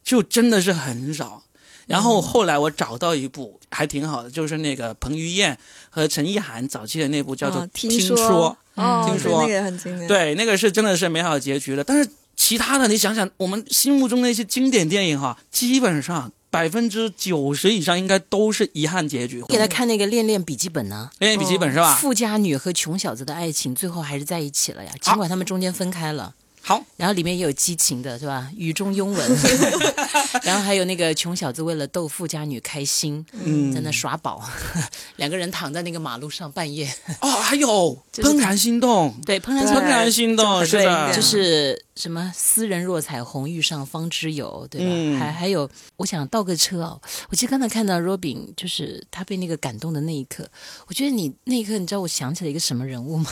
[0.04, 1.42] 就真的是很少。
[1.86, 5.56] 然后后来我找到一部还挺好的，就是那个彭于晏
[5.88, 10.08] 和陈意涵早期的那部叫做啊《听说，听说对那个很经典。
[10.08, 11.84] 对，那个是真的是美好结局的。
[11.84, 19.42] 但是其他的，你想想，我们心目中那些经典电影哈，基本上百分之九十以上应该都是遗憾结局。
[19.48, 21.96] 给他看那个《恋恋笔记本》呢，恋恋笔记本是吧？
[21.96, 26.34] 富家女和穷小子的爱情最后还是在一起了呀，尽管他们中间分开了。
[26.66, 28.50] 好，然后里面也有激情的，是吧？
[28.56, 29.38] 雨中拥吻，
[30.42, 33.72] 然后还有那个穷小子为了逗富家女开心，嗯。
[33.72, 34.42] 在那耍宝，
[35.14, 44.86] 两个人躺在那个马路上半夜，哦，还有怦然心动，对，怦然怦然心动，是的，对就是什么斯人若彩虹，遇上方知有，对吧？
[44.88, 45.20] 嗯。
[45.20, 47.00] 还还有，我想倒个车哦。
[47.30, 50.48] 我其实刚才看到 Robin，就是他被那个感动的那一刻，
[50.88, 53.30] 我觉得你那一刻，你知道我想起了一个什么人物吗？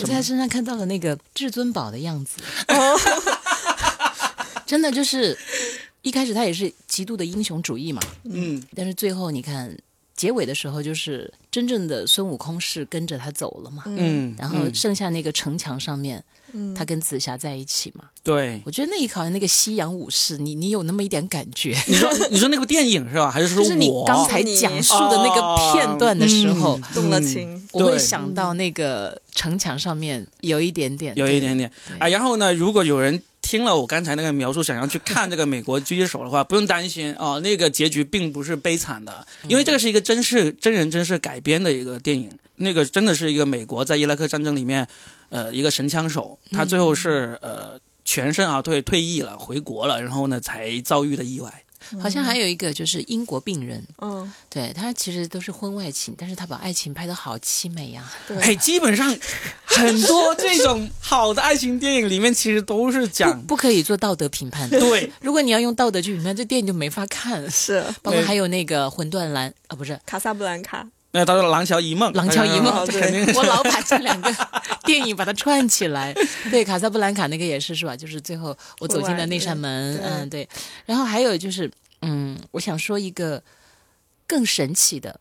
[0.00, 2.42] 我在他身上看到了那个至尊宝的样子，
[4.66, 5.36] 真的就是
[6.02, 9.76] 一开始他也是极度的英雄主义嘛，嗯，但是最后你看
[10.16, 14.74] 结尾的时候，就是真正的孙悟空是跟着他走了嘛，嗯，然后嗯。
[14.74, 16.74] 剩下那个城墙上面，嗯。
[16.74, 18.06] 他跟紫霞在一起嘛。
[18.24, 23.30] 对，我觉得那一好像那个西洋武士，你你有那么一点感觉，你说你说那部电影是吧？
[23.30, 27.68] 还是说就是你刚才讲述的那个片段的时候，嗯动了情。
[27.72, 31.70] 我会想到那个城墙上面有一点点，有一点点。
[31.86, 31.98] 对。
[31.98, 32.08] 啊。
[32.08, 42.30] 然后呢，如果有人听了我刚才那个描述，想要去看这个美国狙击手的话，不用担心哦，那个结局并不是悲惨的，因为这个是一个真实真人真事改编的一个电影。
[42.56, 44.88] 那个真的是一个美国在伊拉克战争里面，
[45.28, 51.52] 呃，一个神枪手，他最后是呃全身而退退役了，回国了，然后呢才遭遇的意外。
[52.00, 58.36] 好像还有一个就是英国病人，嗯，对他其实都是婚外情，但是他把爱情拍的好凄美呀、对。
[58.38, 59.14] 哎，基本上
[59.64, 64.78] 很多这种好的爱情电影里面，其实都是讲不可以做道德评判的。
[64.78, 65.10] 对。
[65.20, 67.50] 如果你要用道德去评判，这电影就没法看。
[67.50, 74.34] 是包括还有那个《魂断蓝》啊，不是卡萨布兰卡，那他说《廊桥遗梦》，《廊桥遗梦哎》肯定我老把这两个
[74.84, 76.14] 电影把它串起来。
[76.50, 77.94] 对，卡萨布兰卡那个也是是吧？
[77.96, 80.48] 就是最后我走进了那扇门，嗯，对。
[80.86, 81.70] 然后还有就是，
[82.00, 83.42] 嗯，我想说一个
[84.26, 85.20] 更神奇的，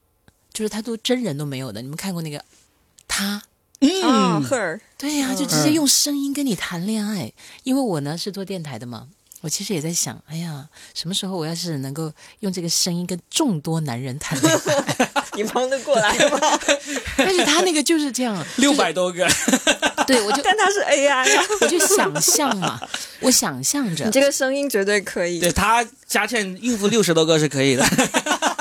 [0.54, 1.82] 就是他都真人都没有的。
[1.82, 2.44] 你们看过那个
[3.08, 3.26] 他？
[3.26, 3.44] 啊
[3.84, 7.34] 嗯，，Her，对呀、就直接用声音跟你谈恋爱。
[7.64, 9.08] 因为我呢是做电台的嘛，
[9.42, 15.21] 我其实也在想，哎呀，什么时候我要是能够用这个声音跟众多男人谈恋爱？
[15.36, 16.60] 你忙得过来吗？
[17.18, 19.28] 但是他那个就是这样， 六百多个，
[20.06, 22.80] 对我就但他是 AI 啊，我就想象嘛，
[23.22, 25.40] 我想象着你，这个声音绝对可以。
[25.40, 27.86] 对他佳倩应付六十多个是可以的。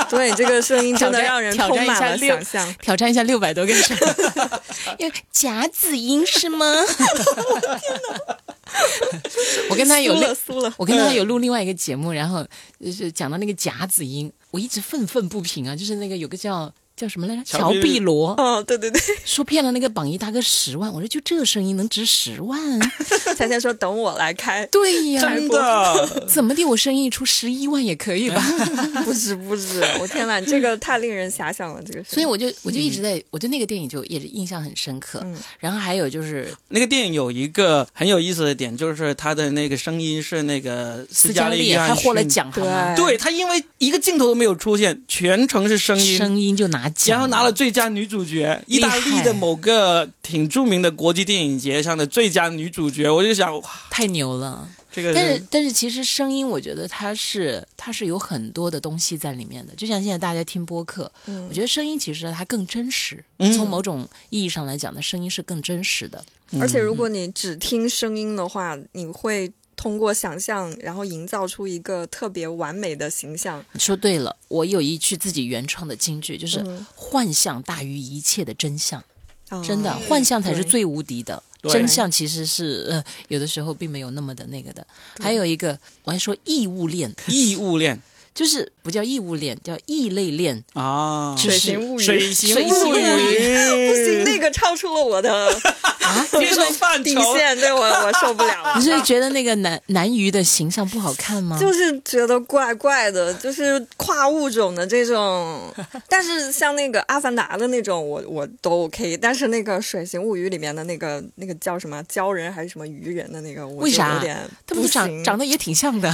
[0.08, 2.74] 对，这个声音真的让人挑战充满了一下六想象。
[2.82, 3.84] 挑战一下六百多个人，
[4.98, 6.66] 因为夹子音是吗？
[9.68, 12.44] 我跟他有酥另了酥了，我跟他有录另外一个节目，然后
[12.84, 18.34] 就是讲到那个夹子音，我一直愤愤不平啊，就是那个有个叫叫什么来着，乔乔碧碧罗。
[18.34, 22.60] 哦，对对对， 说骗了那个榜一大哥十万，我说就这声音能值十万？
[23.34, 28.44] 夏天说等我来开， 对呀，真的，怎么地，我生意出十一万也可以吧？
[29.02, 32.04] 不止不止，我天呐，这个太令人遐想了，这个。
[32.04, 35.20] 所以我就我就一直在，我对那个电影就也是印象很深刻。
[35.24, 35.34] 嗯。
[35.58, 42.64] 然后还有就是那个电影有一个很有意思的点，就是他的那个声音是那个斯嘉丽还获了奖，对
[42.96, 54.68] 对他，因为一个镜头都没有出现，全程是声音，声音就拿奖，然后拿了最佳女主角，意大利的某个挺著名的国际电影节上的最佳女主角，我就想，哇，太牛了。
[54.92, 59.72] 这个但是但是其实声音，我觉得它是它是有很多的东西在里面的。
[59.76, 63.24] 就像现在大家听播客，嗯我觉得声音其实它更真实。
[63.38, 66.24] 嗯从某种意义上来讲呢，声音是更真实的。
[66.60, 69.48] 而且如果你只听声音的话，你会
[69.80, 73.64] 通过想象，然后营造出一个特别完美的形象。
[73.72, 76.86] 你说对了，我有一句自己原创的金句，就是嗯。
[76.94, 79.02] 幻象大于一切的真相。
[79.48, 79.64] 哦。
[79.66, 81.72] 真的，幻象才是最无敌的，对。
[81.72, 84.86] 真相其实是呃有的时候并没有那么的那个的。
[85.18, 87.98] 还有一个，我还说异物恋，异物恋
[88.34, 90.62] 就是不叫异物恋，叫异类恋。
[90.74, 93.00] 啊，就是水形物语，水形物物语，
[93.88, 95.32] 不行，那个超出了我的
[96.00, 97.04] 啊， 接受范畴。
[97.04, 98.74] 底线，对我我受不了了。
[98.78, 101.58] 你是觉得那个男男鱼的形象不好看吗？
[101.60, 105.72] 就是觉得怪怪的，就是跨物种的这种。
[106.08, 109.16] 但是像那个《阿凡达》的那种，我我都 OK。
[109.16, 116.12] 但是那个《水形物语》里面的那个那个叫什么鲛人还是什么鱼人的那个，我就为啥有点他们长长得也挺像的，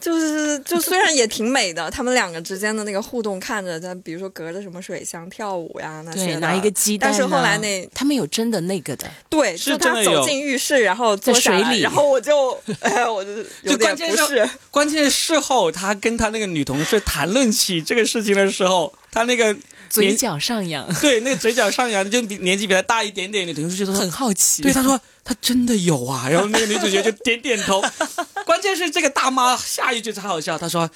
[0.00, 7.12] 就是就虽然也挺美的，他们两个之间的那个互动，看着在比如说隔着什么水箱跳舞呀那些，的拿一个鸡蛋、啊。
[7.12, 13.30] 但是后来那他们有真的那个的，对，是就他走进浴室，然后坐水里然后我就哎，我就
[13.62, 14.50] 有点就关键是。
[14.70, 19.54] 关键事后他跟他那个女同事谈论起这个事情的时候，他那个
[19.90, 24.62] 嘴角上扬，对那个嘴角上扬，就比年纪比他大一点点的女同事就说很好奇。
[24.62, 27.82] 对，他说他真的有啊，然后那个女主角就点点头。
[28.46, 30.90] 关键是这个大妈下一句才好笑，她说：“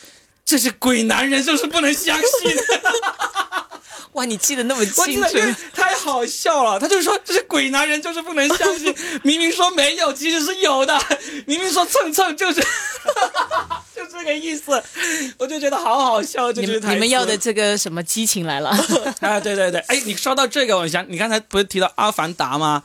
[0.47, 2.57] 这是鬼男人，就是不能相信。
[4.13, 5.29] 哇，你记得那么”清楚
[5.75, 8.95] 太好笑了，他就说这是鬼男人，就是不能相信。
[9.23, 10.97] 明明说没有，其实是有的；
[11.47, 12.63] 明明说蹭蹭，就是
[13.95, 14.83] 就这个意思。
[15.37, 18.71] 我就觉得好好笑，就你觉得们你们要的这个什么激情来了？
[19.21, 22.83] 啊，对对对，哎，你说到这个，我想你刚才不是提到《阿凡达》吗？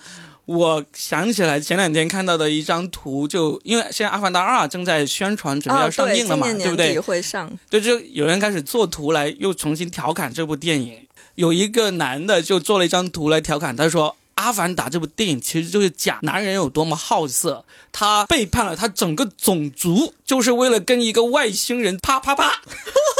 [0.52, 7.00] 我想起来前两天看到的一张图，就因为现在《阿凡达二》正在宣传，准备啊，要上，映了嘛，今年年不对？
[7.00, 7.52] 会上。
[7.70, 11.08] 对，就有人开始做图来又重新调侃这部电影。
[11.36, 14.16] 有一个男的就做了一张图来调侃，他说。
[14.44, 22.60] 《阿凡达》这部电影其实就是讲男人有多么好色，他背叛了他整个种族，就是为了跟一个外星人啪啪啪。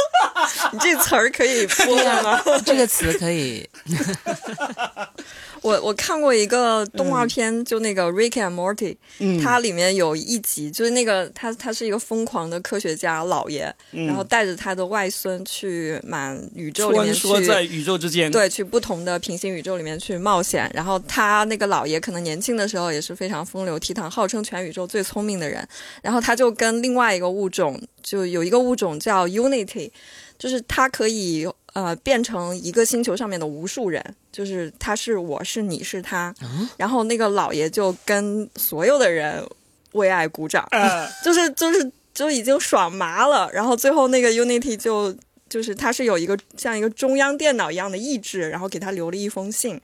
[0.72, 2.42] 你这词儿可以播了吗？
[2.66, 3.68] 这个词可以，
[5.62, 18.30] 我我看过一个动画片，就那个《Rick and Morty》，嗯，它里面有一集，就是那个他他是一个疯狂的科学家老爷，嗯然后带着他的外孙去满宇宙里面去梭在宇宙之间。
[18.30, 20.70] 对，去不同的平行宇宙里面去冒险。
[20.74, 25.66] 然后他那个老爷可能年轻的时候也是非常风流倜傥，号称全宇宙最聪明的人。
[26.02, 29.90] 然后他就跟另外一个物种，就有一个物种叫 Unity，
[30.36, 36.34] 就是它可以呃变成一个星球上面的无数人，就是他是我是你是他。
[36.76, 39.46] 然后那个老爷就跟所有的人
[39.92, 40.66] 为爱鼓掌。
[40.70, 45.14] 呃，就是就是就已经爽麻了，然后最后那个 Unity 就
[45.48, 49.80] 就是他是有一个像一个中央电脑一样的意志，然后给他留了一封信，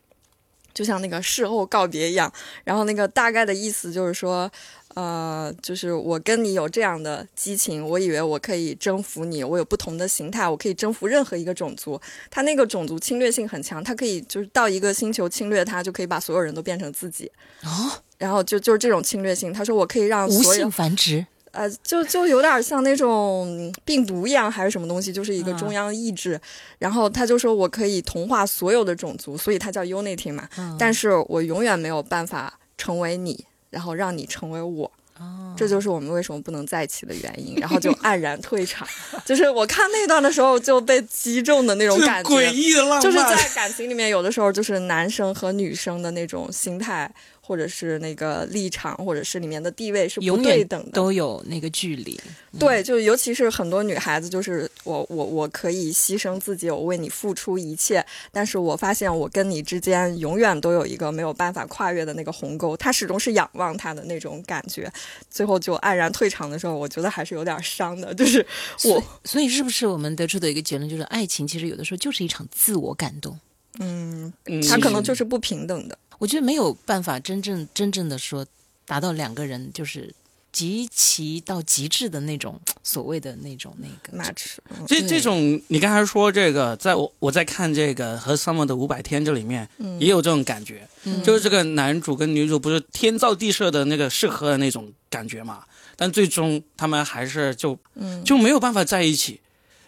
[0.74, 2.32] 就像那个事后告别一样，
[2.64, 4.50] 然后那个大概的意思就是说。
[4.98, 12.00] 呃，就是我跟你有这样的激情，我以为我可以征服你，我有不同的形态，我可以征服任何一个种族。
[12.28, 17.30] 他那个种族侵略性很强，他可以就是到一个星球侵略他，就可以把所有人都变成自己。
[17.62, 26.40] 哦，然后就就是这种侵略性，他说我可以让无所有性繁殖，呃，就就有点像那种病毒一样，还是什么东西，就是一个嗯中央意志。
[26.80, 30.48] 然后他就说我可以同化所有的种族，所以他叫 Unity 嘛。
[30.58, 34.90] 嗯但是我永远没有办法成为你，然后让你成为我。
[35.20, 38.86] 哦，这就是我们为什么不能在一起的原因，然后就黯然退场。
[39.24, 47.12] 就是我看那段的时候就被击中的那种感觉，诡异的浪漫，就是在感情里面，有的时候就是男生和女生的那种心态，
[47.48, 50.90] 或者是那个立场，或者是里面的地位是不对等的。
[50.90, 52.20] 都有那个距离。
[52.58, 64.92] 对，就尤其是很多女孩子，就是我我我可以牺牲自己，我为你付出一切，但是我发现我跟你之间永远都有一个没有办法跨越的那个鸿沟，他始终是仰望他的那种感觉，
[65.30, 68.44] 最后就黯然退场的时候，我觉得还是有点伤的，就是
[68.84, 73.38] 我所以是不是我们得出的一个结论就是，爱情其实有的时候就是一场自我感动？
[73.80, 75.96] 嗯，嗯他可能就是不平等的。
[76.18, 78.46] 我觉得没有办法真正真正的说
[78.84, 80.12] 达到两个人就是
[80.50, 95.64] 极其到极致的那种所谓的那种那个嗯对这这种你刚才说这个，在我我在看这个和 Summer 的五百天这里面，嗯也有这种感觉，嗯就是这个男主跟女主不是天造地设的那个适合的那种感觉嘛，
[95.96, 99.40] 但最终他们还是就嗯就没有办法在一起。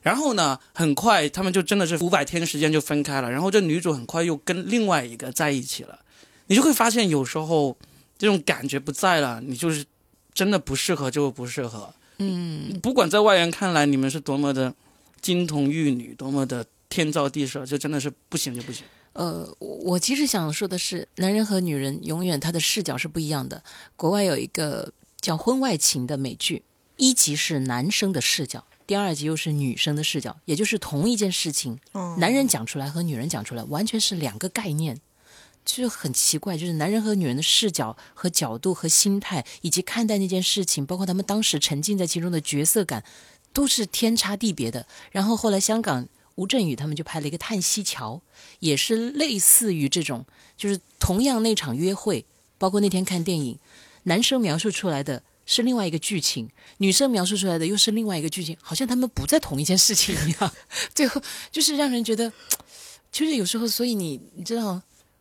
[0.03, 3.31] 然后呢，很快他们就真的是五百天时间就分开了。
[3.31, 5.99] 然后这女主很快又跟另外一个在一起了，
[6.51, 7.77] 你就会发现有时候
[8.19, 9.85] 这种感觉不在了，你就是
[10.35, 11.95] 真的不适合就不适合。
[12.19, 14.75] 嗯不管在外人看来你们是多么的
[15.21, 18.85] 金童玉女，多么的天造地设，就真的是不行就不行。
[19.13, 23.63] 呃，我我其实想说的是，男人和女人永远他的视角是不一样的。
[23.95, 26.65] 国外有一个叫《婚外情》的美剧，
[26.97, 35.01] 一集是男生的视角，第二集又是女生的视角，也就是同一件事情，哦男人讲出来和女人讲出来完全是两个概念，
[35.75, 43.05] 就是很奇怪，就是男人和女人的视角和角度和心态，以及看待那件事情，包括他们当时沉浸在其中的角色感，
[43.53, 44.87] 都是天差地别的。
[45.11, 48.15] 然后后来香港吴镇宇他们就拍了一个《叹息桥》，
[48.59, 52.25] 也是类似于这种，就是同样那场约会，
[52.59, 53.59] 包括那天看电影，
[54.05, 55.23] 男生描述出来的。
[55.47, 56.49] 是另外一个剧情，
[56.79, 60.55] 女生描述出来的又是另外一个剧情，好像他们不在同一件事情一样。
[60.95, 62.33] 最后就是让人觉得，
[63.11, 64.81] 就是有时候，所以你你知道，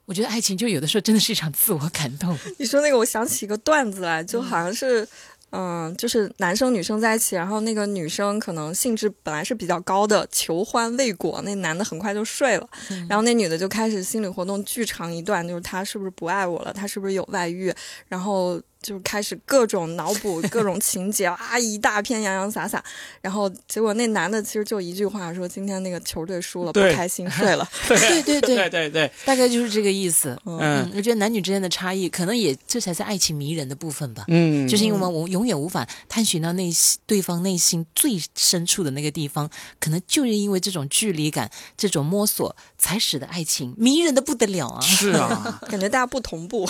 [0.10, 2.36] 我觉得爱情就有的时候真的是一场自我感动。
[2.58, 5.08] 你说那个，我想起一个段子来，就好像是，
[5.52, 12.68] 嗯、就是男生女生在一起，然后那个女生可能兴致本来是比较高的，求欢未果，那男的很快就睡了，
[13.08, 17.72] 然后那女的就开始心理活动巨长一段，就是他是不是不爱我了，他是不是有外遇，
[18.08, 18.60] 然后。
[18.82, 22.84] 就开始各种脑补各种情节啊，一大片洋洋洒洒，
[23.22, 27.68] 然后结果那男的其实就一句话说：“今天那个球队输了，不开心，睡了。
[27.88, 30.40] 对对对对对对，大概就是这个意思。
[30.46, 34.24] 嗯嗯，我觉得男女之间的差异，可能也这才是爱情迷人的部分吧。
[34.30, 39.50] 嗯，就是因为我们永远无法探寻到内心对方内心最深处的那个地方，
[39.80, 44.80] 可能就是因为这种距离感、这种摸索，才使得爱情迷人的不得了啊！
[44.82, 46.66] 是啊， 感觉大家不同步，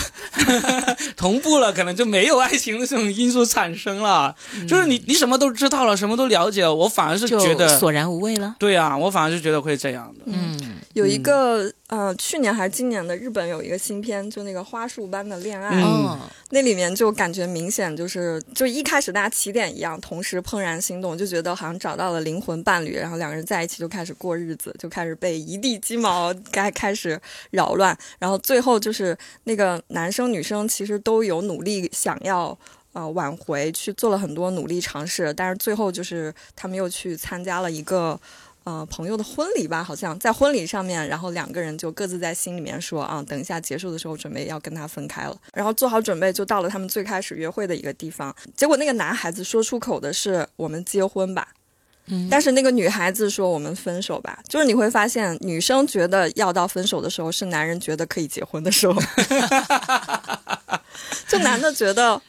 [1.16, 4.34] 同步了，可能就没有爱情的这种因素产生了。
[4.66, 8.56] 就是你你什么都知道了，什么都了解了，我反而是觉得，索然无味了。
[8.58, 10.24] 对啊，我反而是觉得会这样的。
[10.28, 10.58] 嗯，
[10.94, 15.84] 有一个、呃，去年还是今年的日本有一个新片，就那个花束般的恋爱，
[16.52, 27.20] 那里面就感觉明显就是，就一开始大家起点一样，同时怦然心动，就觉得好像找到了灵魂伴侣，然后两个人在一起就开始过日子，就开始被一地鸡毛该开始
[27.50, 32.56] 扰乱，然后最后就是那个男生女生其实都有努力想要。
[32.92, 38.20] 呃，挽回去做了很多努力尝试，但是最后就是他们又去参加了一个
[38.70, 51.48] 呃朋友的婚礼吧，好像在婚礼上面，然后两个人就各自在心里面说啊，等一下结束的时候准备要跟他分开了，然后做好准备就到了他们最开始约会的一个地方，结果那个男孩子说出口的是我们结婚吧。
[52.12, 59.00] 嗯但是那个女孩子说我们分手吧，就是你会发现，女生觉得要到分手的时候，是男人觉得可以结婚的时候。
[61.30, 62.20] 就男的觉得，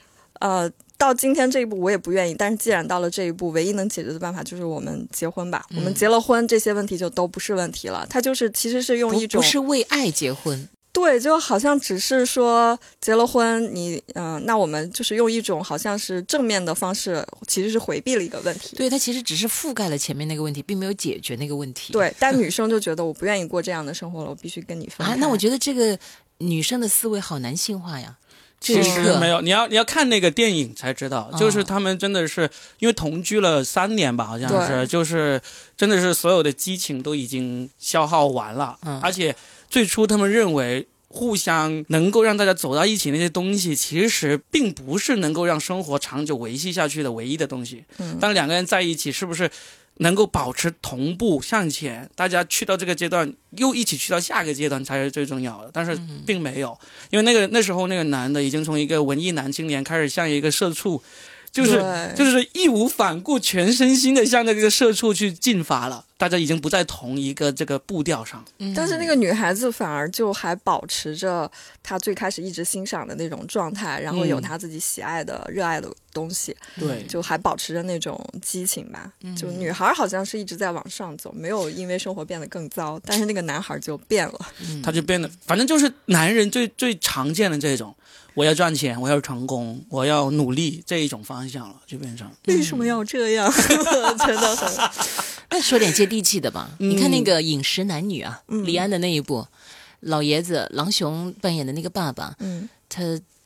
[0.40, 0.70] 呃，
[1.00, 5.64] 到今天这一步我也不愿意，但是既然到了这一步，唯一能解决的办法就是我们结婚吧。
[5.74, 8.06] 我们结了婚，这些问题就都不是问题了。
[8.10, 18.76] 他就是其实是用一种不不是为爱结婚，对，就好像只是说结了婚，你嗯、呃那我们就是用一种好像是正面的方式，其实是回避了一个问题。
[18.76, 21.94] 对他其实只是覆盖了前面那个问题，并没有解决那个问题。
[21.94, 25.14] 对，但女 生就觉得我不愿意过这样的生活了，我必须跟你分开。
[25.14, 25.98] 啊，那我觉得这个
[26.36, 28.18] 女生的思维好男性化呀。
[28.60, 32.48] 其实没有，你要你要看那个电影才知道，哦就是他们真的是
[32.78, 35.40] 因为同居了三年吧，好像是，就是
[35.76, 39.34] 真的是所有的激情都已经消耗完了，嗯而且
[39.68, 40.86] 最初他们认为。
[41.12, 47.82] 互相能够让大家走到一起那些东西，其实并不是能够让生活长久维系下去的唯一的东西。
[47.98, 49.50] 嗯当两个人在一起，是不是
[50.00, 55.70] 能够保持同步向前，大家去到这个阶段，又一起去到下一个阶段才是最重要的。
[55.72, 56.78] 但是并没有，
[57.10, 61.02] 因为那个那时候那个男的已经从一个文艺男青年开始向一个社畜，
[61.52, 61.82] 就是
[62.16, 66.06] 就是义无反顾、全身心的向这个社畜去进发了。
[66.20, 68.44] 大家已经不在同一个这个步调上。
[68.76, 71.50] 但是那个女孩子反而就还保持着
[71.82, 79.10] 她最开始一直欣赏的那种状态，然后有嗯她自己喜爱的、热爱的东西，对，就还保持着那种激情吧。
[79.34, 84.38] 就女孩好像是一直在往上走，没有因为生活变得更糟，但是那个男孩就变了。
[84.82, 87.94] 他就变得，反正就是男人最最常见的这种，
[88.34, 92.30] 我要赚钱，我要成功，我要努力这一种方向了，就变成。
[92.46, 93.50] 为什么要这样？
[93.56, 93.78] 真
[94.36, 96.90] 的很那说点接地气的吧，嗯。
[96.90, 98.66] 你看那个《饮食男女》啊，嗯。
[98.66, 99.46] 李安的那一部，
[100.00, 102.68] 老爷子郎雄扮演的那个爸爸，嗯。
[102.90, 103.02] 他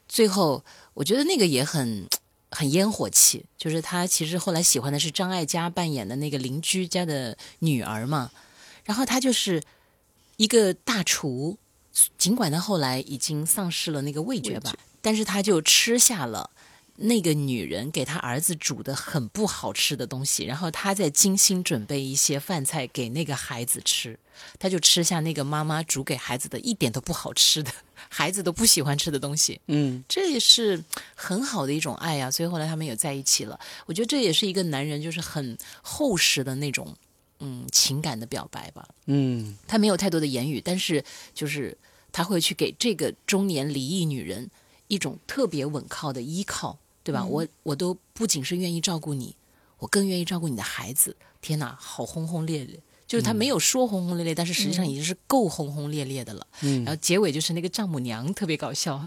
[0.09, 2.05] 最后我觉得那个也很
[2.51, 8.31] 很烟火气，就是他其实后来喜欢的是张艾嘉扮演的那个邻居家的女儿嘛，
[8.85, 9.63] 然后他就是
[10.37, 11.57] 一个大厨，
[12.19, 16.51] 尽管他后来已经丧失了那个味觉吧，但是他就吃下了。
[16.97, 24.19] 那个女人给他儿子煮的很不好吃的东西，然后他再精心准备一些饭菜给那个孩子吃，
[24.59, 27.73] 他就吃下那个妈妈煮给孩子的一点都不好吃的，
[28.09, 29.61] 孩子都不喜欢吃的东西。
[29.67, 30.85] 嗯，这也是
[31.17, 33.59] 很好的一种爱呀、所以后来他们也在一起了。
[33.87, 36.95] 我觉得这也是一个男人就是很厚实的那种
[37.41, 38.89] 嗯情感的表白吧。
[39.07, 41.77] 嗯，他没有太多的言语，但是就是
[42.13, 44.49] 他会去给这个中年离异女人
[44.87, 47.25] 一种特别稳靠的依靠，对吧？
[47.25, 49.37] 我我都不仅是愿意照顾你，
[49.79, 51.17] 我更愿意照顾你的孩子。
[51.41, 52.81] 天哪，好轰轰烈烈！
[53.07, 56.47] 就是他没有说轰轰烈烈，但是实际上已经是够轰轰烈烈的了。
[56.63, 59.07] 嗯然后结尾就是那个丈母娘特别搞笑。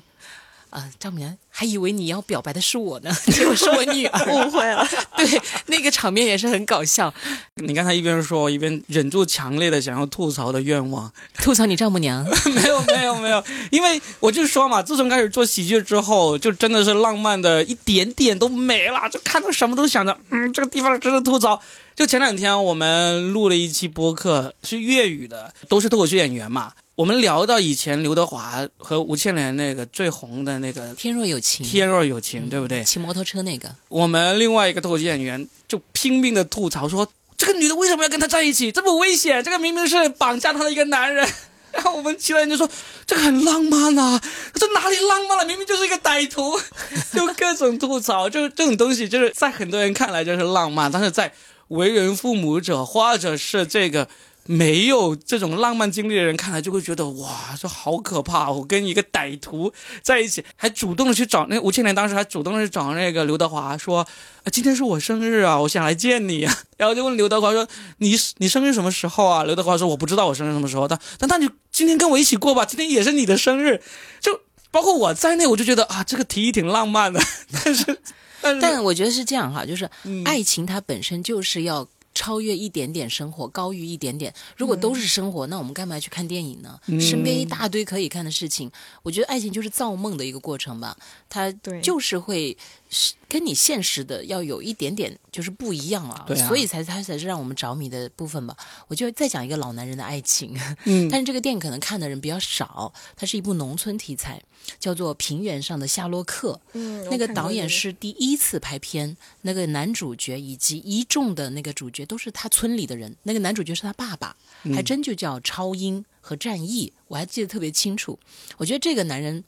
[0.70, 4.26] 啊，丈母娘还以为你要表白的是我呢，结果是我女儿。
[4.28, 4.88] 误会了。
[5.16, 7.14] 对，那个场面也是很搞笑，
[7.56, 11.12] 你刚才一边说一边忍住强烈的想要吐槽的愿望，
[11.42, 12.26] 吐槽你丈母娘。
[12.54, 21.60] 没有没有没有，因为我就说嘛，自从开始做喜剧之后，就真的是浪漫的一点点都没了，就看到什么都想着，嗯，这个地方值得吐槽。
[21.96, 26.74] 就前两天我们录了一期播客，是粤语的，都是脱口秀演员嘛。
[26.98, 32.84] 我们聊到以前刘德华和吴倩莲那个最红的那个《天若有情，天若有情》，对不对？
[32.84, 38.72] 骑摩托车那个，我们另外一个脱口秀演员就拼命的吐槽说，这个女的为什么要跟他在一起？
[38.72, 39.44] 这么危险！
[39.44, 41.30] 这个明明是绑架他的一个男人。
[41.72, 42.68] 然后我们其他人就说
[43.06, 44.20] 这个很浪漫啊，
[44.56, 45.46] 这哪里浪漫了？
[45.46, 46.60] 明明就是一个歹徒，
[47.14, 48.28] 就各种吐槽。
[48.28, 51.32] 就是这种东西，就是在很多人看来就是浪漫，但是在
[51.68, 54.08] 为人父母者或者是这个。
[54.48, 58.50] 没有这种浪漫经历的人看来就会觉得哇，这好可怕！
[58.50, 59.72] 我跟一个歹徒
[60.02, 66.48] 在一起，还主动的去找那吴倩莲，当时还主动的去找那个刘德华说，啊，今天是我生日啊，我想来见你。
[66.78, 67.68] 然后就问刘德华说，
[67.98, 69.44] 你你生日什么时候啊？
[69.44, 73.82] 刘德华说我不知道我生日什么时候，但但那你今天跟我一起过吧，今天也是你的生日，
[74.22, 74.40] 就
[74.72, 77.20] 包括我在内，我就觉得啊，这个提议挺浪漫的，
[77.52, 78.00] 但是
[78.42, 79.90] 但但我觉得是这样哈，就是
[80.24, 81.88] 爱情它本身就是要
[82.18, 84.34] 超越一点点生活，高于一点点。
[84.56, 86.80] 如果都是生活，那我们干嘛去看电影呢？
[86.88, 88.72] 嗯身边一大堆可以看的事情，
[89.04, 90.98] 我觉得爱情就是造梦的一个过程吧。
[91.30, 91.52] 它
[91.84, 92.58] 就是会
[92.90, 98.58] 是跟你现实的要有一点点就是不一样啊，对啊所以才它才是让我们着迷的部分吧。
[98.88, 104.42] 我就再讲一个老男人的爱情，嗯 但是这个电影可能看的人比较少，它是一部农村题材，
[104.80, 106.60] 叫做《平原上的夏洛克》。
[106.74, 114.36] 嗯，那个导演是第一次拍片，那个男主角以及一众的那个主角都是他村里的人，那个男主角是他爸爸，
[114.74, 118.18] 还真就叫超英和战役，我还记得特别清楚。
[118.58, 119.44] 我觉得这个男人，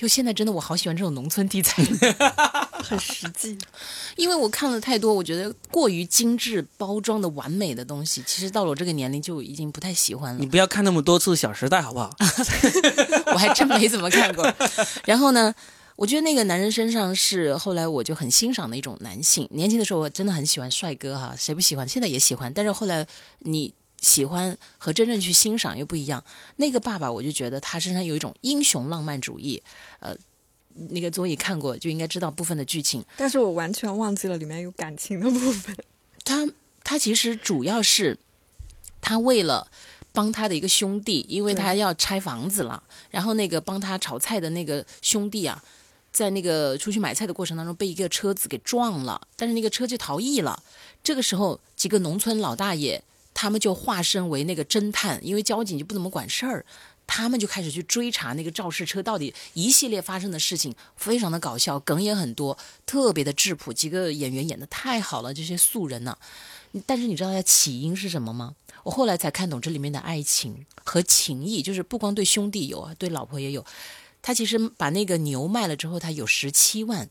[0.00, 1.84] 就现在真的我好喜欢这种农村题材，
[2.82, 3.58] 很实际。
[4.16, 10.46] 因为我看了太多，我觉得过于精致包装的完美的东西，其实到了我这个年龄就已经不太喜欢了你。
[10.46, 12.10] 不要看那么多次《小时代》好不好？
[13.34, 14.50] 我还真没怎么看过。
[15.04, 15.54] 然后呢，
[15.96, 19.46] 我觉得那个男人身上是后来我就很欣赏的一种男性。
[19.50, 21.86] 年轻的时候我真的很喜欢帅哥哈，谁不喜欢？
[21.86, 23.06] 现在也喜欢，但是后来
[23.40, 23.74] 你。
[24.00, 26.22] 喜欢和真正去欣赏又不一样。
[26.56, 29.62] 那个爸爸，我就觉得他身上有一种英雄浪漫主义。
[30.00, 30.16] 呃，
[30.90, 33.04] 那个综艺看过就应该知道部分的剧情。
[33.16, 35.76] 但是我完全忘记了里面有感情的部分。
[36.24, 36.48] 他
[36.82, 38.18] 他其实主要是
[39.00, 39.70] 他为了
[40.12, 45.62] 帮他的一个兄弟，因为他要拆房子了，然后那个帮他炒菜的那个兄弟啊，
[46.10, 50.62] 在那个出去买菜的过程当中被一个车子给撞了，但是那个车就逃逸了。
[51.02, 53.02] 这个时候，几个农村老大爷
[53.40, 56.62] 他们就化身为那个侦探，因为交警就不怎么管事儿。
[57.06, 66.14] 他们就开始去追查那个肇事车到底一系列发生的事情，非常的搞笑，梗也很多，特别的质朴，几个演员演的太好了，这些素人呐、
[66.84, 68.54] 但是你知道它起因是什么吗？
[68.82, 73.64] 我后来才看懂这里面的爱情和情谊，就是不光对兄弟有，对老婆也有。
[74.20, 77.08] 他其实把那个牛卖了之后，他有十七万，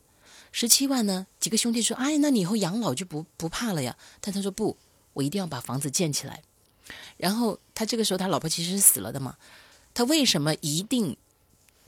[0.52, 4.78] 十七万呢，几个兄弟说：“哎，那你以后养老就不不怕了呀？”但他说：“不，
[5.20, 6.42] 我一定要把房子建起来。”
[7.20, 9.36] 然后他这个时候他老婆其实是死了的嘛，
[9.92, 11.16] 他为什么一定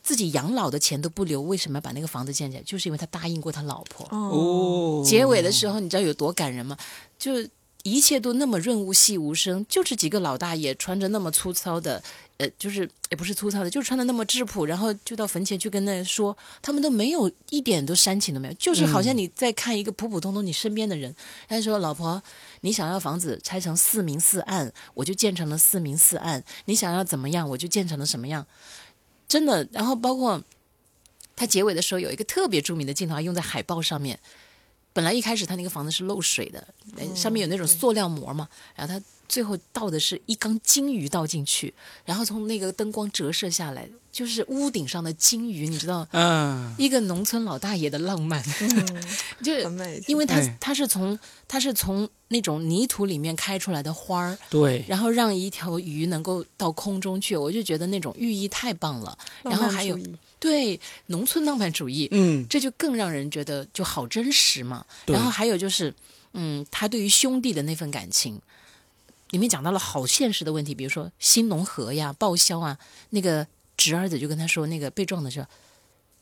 [0.02, 1.40] 自己养老的钱都不留？
[1.40, 2.62] 为什么要把那个房子建起来？
[2.62, 4.06] 就是因为他答应过他老婆。
[4.10, 6.76] 哦，结尾的时候，你知道有多感人吗？
[7.18, 7.32] 就
[7.82, 12.02] 一切都那么润物细无声，就是几个老大爷穿着那么粗糙的，
[12.42, 21.14] 呃，就是也不是粗糙的，就是穿的那么质朴，然后就到坟前去跟那说，他们都没有一点都煽情都没有，就是好像你在看一个普普通通你身边的人。
[21.48, 22.20] 他就说：“老婆，
[22.62, 28.44] 你想要房子拆成四明四暗，我就建成了四明四暗；你想要怎么样，我就建成了什么样。”
[29.28, 30.42] 真的，然后包括
[31.36, 34.18] 他结尾的时候有一个特别著名的镜头，还用在海报上面。
[34.92, 36.66] 本来一开始他那个房子是漏水的，
[36.96, 39.02] 呃上面有那种塑料膜嘛，然后他
[39.32, 41.72] 最后倒的是一缸金鱼倒进去，
[42.04, 48.42] 然后从那个灯光折射下来，就是屋顶上的金鱼，你知道，嗯，一个农村老大爷的浪漫，
[49.42, 49.62] 就是
[50.06, 51.18] 因为他哎他是从
[51.48, 59.16] 他是从那种泥土里面开出来的花儿，对，然后让一条鱼能够到空中去，我就觉得那种寓意太棒了。
[59.42, 59.98] 然后还有
[60.38, 64.84] 对农村浪漫主义，嗯，这就更让人觉得就好真实嘛。
[65.06, 65.94] 然后还有就是，
[66.34, 68.38] 嗯，他对于兄弟的那份感情，
[69.32, 72.78] 里面讲到了好现实的问题，比如说新农合呀、报销啊，
[73.10, 75.48] 那个侄儿子就跟他说，那个被撞的时候，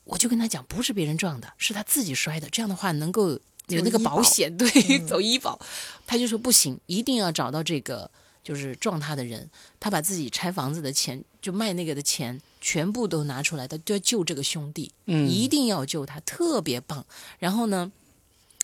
[0.05, 5.59] 我就跟他讲，不是别人撞的，是他自己摔的，这样的话能够有那个保保险，对，走医保。
[6.07, 8.09] 他就说不行，一定要找到这个
[8.43, 9.49] 就是撞他的人，
[9.79, 12.41] 他把自己拆房子的钱，就卖那个的钱。
[12.63, 17.03] 全部都拿出来，他就要救这个兄弟，嗯一定要救他，特别棒。
[17.39, 17.91] 然后呢，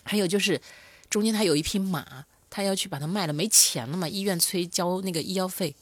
[0.04, 0.62] 还有就是
[1.10, 5.74] 中间他有一匹马，他要去把它卖了，没钱了嘛，医院催交那个医药费，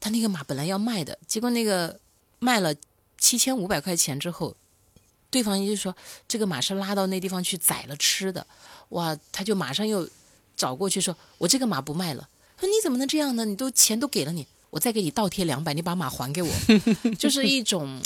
[0.00, 1.98] 他那个马本来要卖的，结果那个
[2.38, 2.74] 卖了
[3.18, 4.56] 七千五百块钱之后，
[5.30, 5.94] 对方就说
[6.26, 8.46] 这个马是拉到那地方去宰了吃的，
[8.90, 10.08] 哇，他就马上又
[10.56, 12.28] 找过去说，我这个马不卖了。
[12.58, 13.44] 说你怎么能这样呢？
[13.44, 16.50] 你都钱都给了你，我再给你倒贴两百，你把马还给我，
[17.18, 18.00] 就是一种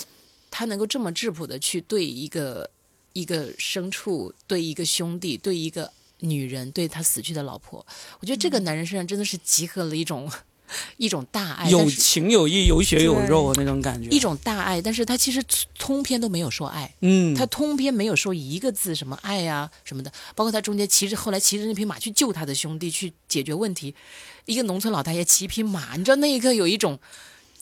[0.50, 2.68] 他能够这么质朴的去对一个
[3.14, 5.90] 一个牲畜，对一个兄弟，对一个
[6.22, 7.84] 女人，对他死去的老婆，
[8.20, 10.30] 我觉得这个男人身上真的是集合了一种
[10.96, 15.42] 一种大爱，有情有义，有血有肉那种感觉，一种大爱，但是他其实
[15.78, 16.94] 通篇都没有说爱。
[17.00, 23.94] 嗯，他通篇没有说一个字什么爱呀、什么的，包括他中间骑着后来骑着那匹马去救他的兄弟，去解决问题。
[24.46, 26.98] 一个农村老大爷骑一匹马，你知道那一刻有一种，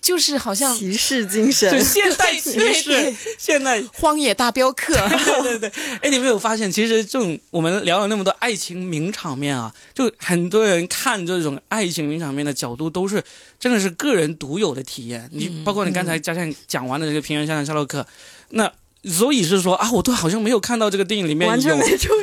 [0.01, 4.94] 就是好像骑士精神就，现代骑士 现代荒野大镖客。
[5.42, 5.72] 对对对，
[6.03, 13.22] 哎，你有没有发现，其实这种我们聊了那么多爱情名场面啊，就很多人看这种爱情名场面的角度，都是
[13.59, 15.28] 真的是个人独有的体验。
[15.32, 18.01] 你包括你刚才嘉倩讲完的这个《平原上的夏洛克》，
[18.51, 18.72] 那
[19.05, 21.78] 所以是说啊，我都好像没有看到这个电影里面有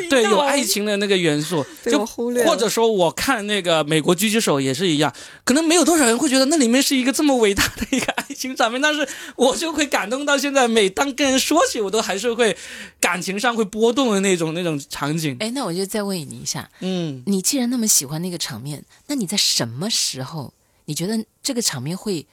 [0.10, 5.12] 对有爱情的那个元素，就忽略或者说我看那个《美国狙击手》也是一样，
[5.44, 12.56] 可能没有多少人会觉得那里面是一个这么伟大的一个爱情场面，但是我就会感动到现在，每当跟人说起，我都还是会
[13.00, 15.36] 感情上会波动的那种那种场景。
[15.40, 20.54] 哎，那我就再问你一下，嗯，你既然那么喜欢那个场面，那你在什么时候
[20.86, 22.28] 你觉得这个场面会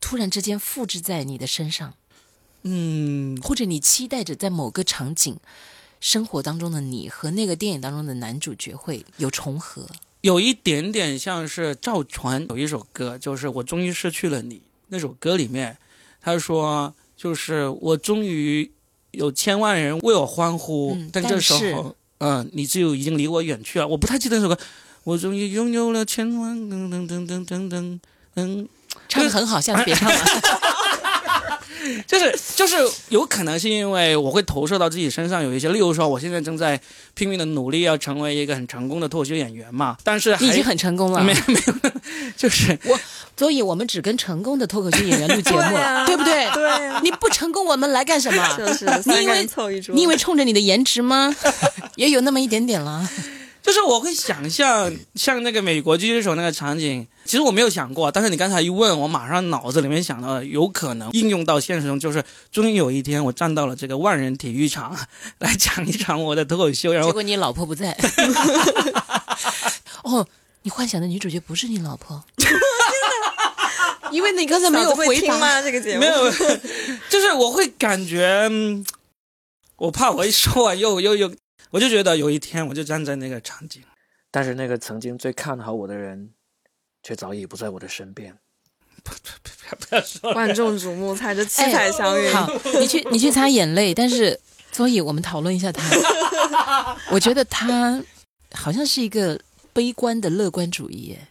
[0.00, 1.92] 突然之间复制在你的身上？
[2.62, 5.36] 嗯，或者你期待着在某个场景、
[6.00, 9.86] 生活当中的你和那个电影当中的男主角会有重合？
[10.22, 14.56] 有一点点像是赵传有一首歌，就是《我终于失去了你》
[14.88, 15.78] 那首歌里面，
[16.20, 18.70] 他说就是我终于
[19.12, 23.88] 有千万人为我欢呼，嗯但这时候，嗯、你就已经离我远去了。
[23.88, 24.58] 我不太记得那首歌。
[25.04, 27.98] 我终于拥有了千万噔噔噔噔噔噔
[28.34, 28.68] 噔，
[29.08, 30.16] 唱的很好，下次别唱了。
[32.06, 32.76] 就是就是
[33.08, 36.80] 有可能是因为我会投射到自己身上有一些，例如说我现在正在
[37.14, 41.90] 拼命的努力要成为一个很成功的脱口秀演员嘛，但是你已经很成功了，没没有，
[42.36, 42.98] 就是我
[43.36, 46.50] 所以我们只跟成功的脱口秀演员录节目对啊了，对不对？
[46.52, 48.56] 对呀，你不成功，我们来干什么？
[48.58, 51.34] 就是你以为三人凑一桌，你以为冲着你的颜值吗？
[51.96, 53.08] 也有那么一点点了。
[53.62, 64.96] 就是我会想象像那个美国狙击手那个场景，其实我没有想过，但是你刚才一问，我马上脑子里面想到了，有可能应用到现实中，就是终于有一天我站到了这个万人体育场
[65.38, 67.96] 来讲一场我的脱口秀，然后结果你老婆不在。
[70.04, 70.26] 哦，
[70.62, 72.24] 你幻想的女主角不是你老婆，
[74.10, 75.22] 因为你刚才没有回答。
[75.22, 75.62] 听吗？
[75.62, 76.30] 这个节目没有，
[77.08, 78.84] 就是我会感觉，嗯
[79.76, 81.32] 我怕我一说完又又又，
[81.70, 83.82] 我就觉得有一天我就站在那个场景，
[84.30, 86.30] 但是那个曾经最看好我的人，
[87.02, 88.36] 却早已不在我的身边。
[89.02, 92.32] 不要说了万众瞩目，踩着七彩祥云。
[92.34, 92.46] 好，
[92.78, 94.38] 你去你去擦眼泪，但是
[94.72, 95.82] 所以我们讨论一下他。
[97.10, 98.02] 我觉得他
[98.52, 99.40] 好像是一个
[99.72, 101.28] 悲观的乐观主义耶，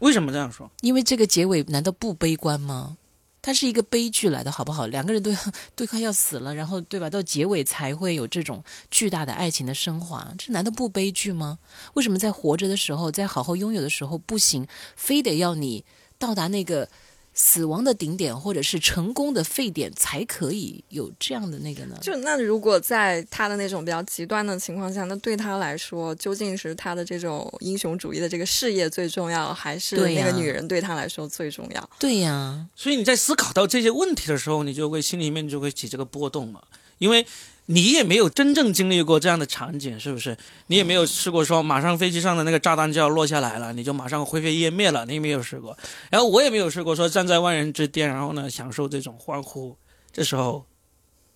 [0.00, 0.70] 为什么这样说？
[0.82, 2.96] 因为这个结尾难道不悲观吗？
[3.44, 4.86] 它是一个悲剧来的，好不好？
[4.86, 5.38] 两个人都要
[5.76, 7.10] 都快要死了，然后对吧？
[7.10, 11.58] 到结尾才会有这种巨大的爱情的升华，这难道不悲剧吗？
[11.92, 14.66] 为什么在活着的时候，在好好拥有的时候不行，
[14.96, 15.84] 非得要你
[16.18, 16.88] 到达那个
[17.34, 21.98] 死亡的顶点，或者是成功的沸点，才可以有这样的那个呢？
[22.00, 31.90] 就那如果在他的那种比较极端的情况下，那对他来说，究竟是他的这种英雄主义的这个事业最重要，还是那个女人对他来说最重要？
[31.98, 36.62] 对呀、所以你在思考到这些问题的时候，你就会心里面就会起这个波动嘛，
[36.98, 37.26] 因为
[37.66, 40.36] 你也没有真正经历过这样的场景，是不是？
[40.66, 45.76] 你也没有试过说马上飞机上的那个炸弹就要落下来了，你就马上灰飞烟灭了，你也没有试过。
[46.10, 49.76] 然后我也没有试过说站在万人之巅，然后呢享受这种欢呼。
[50.12, 50.66] 这时候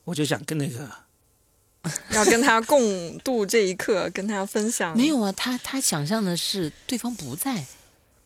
[0.05, 0.89] 我就想跟那个
[2.13, 4.95] 要跟他共度这一刻，跟他分享。
[4.97, 7.65] 没有啊，他他想象的是对方不在，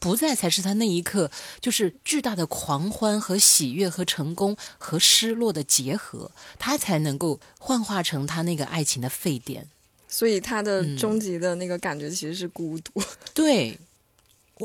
[0.03, 1.31] 不在才是他那一刻
[1.61, 9.69] 就是巨大的狂欢和喜悦和成功和失落的结合，他才能够幻化成他那个爱情的沸点。
[10.09, 13.01] 所以他的嗯终极的那个感觉其实是孤独。
[13.33, 13.79] 对，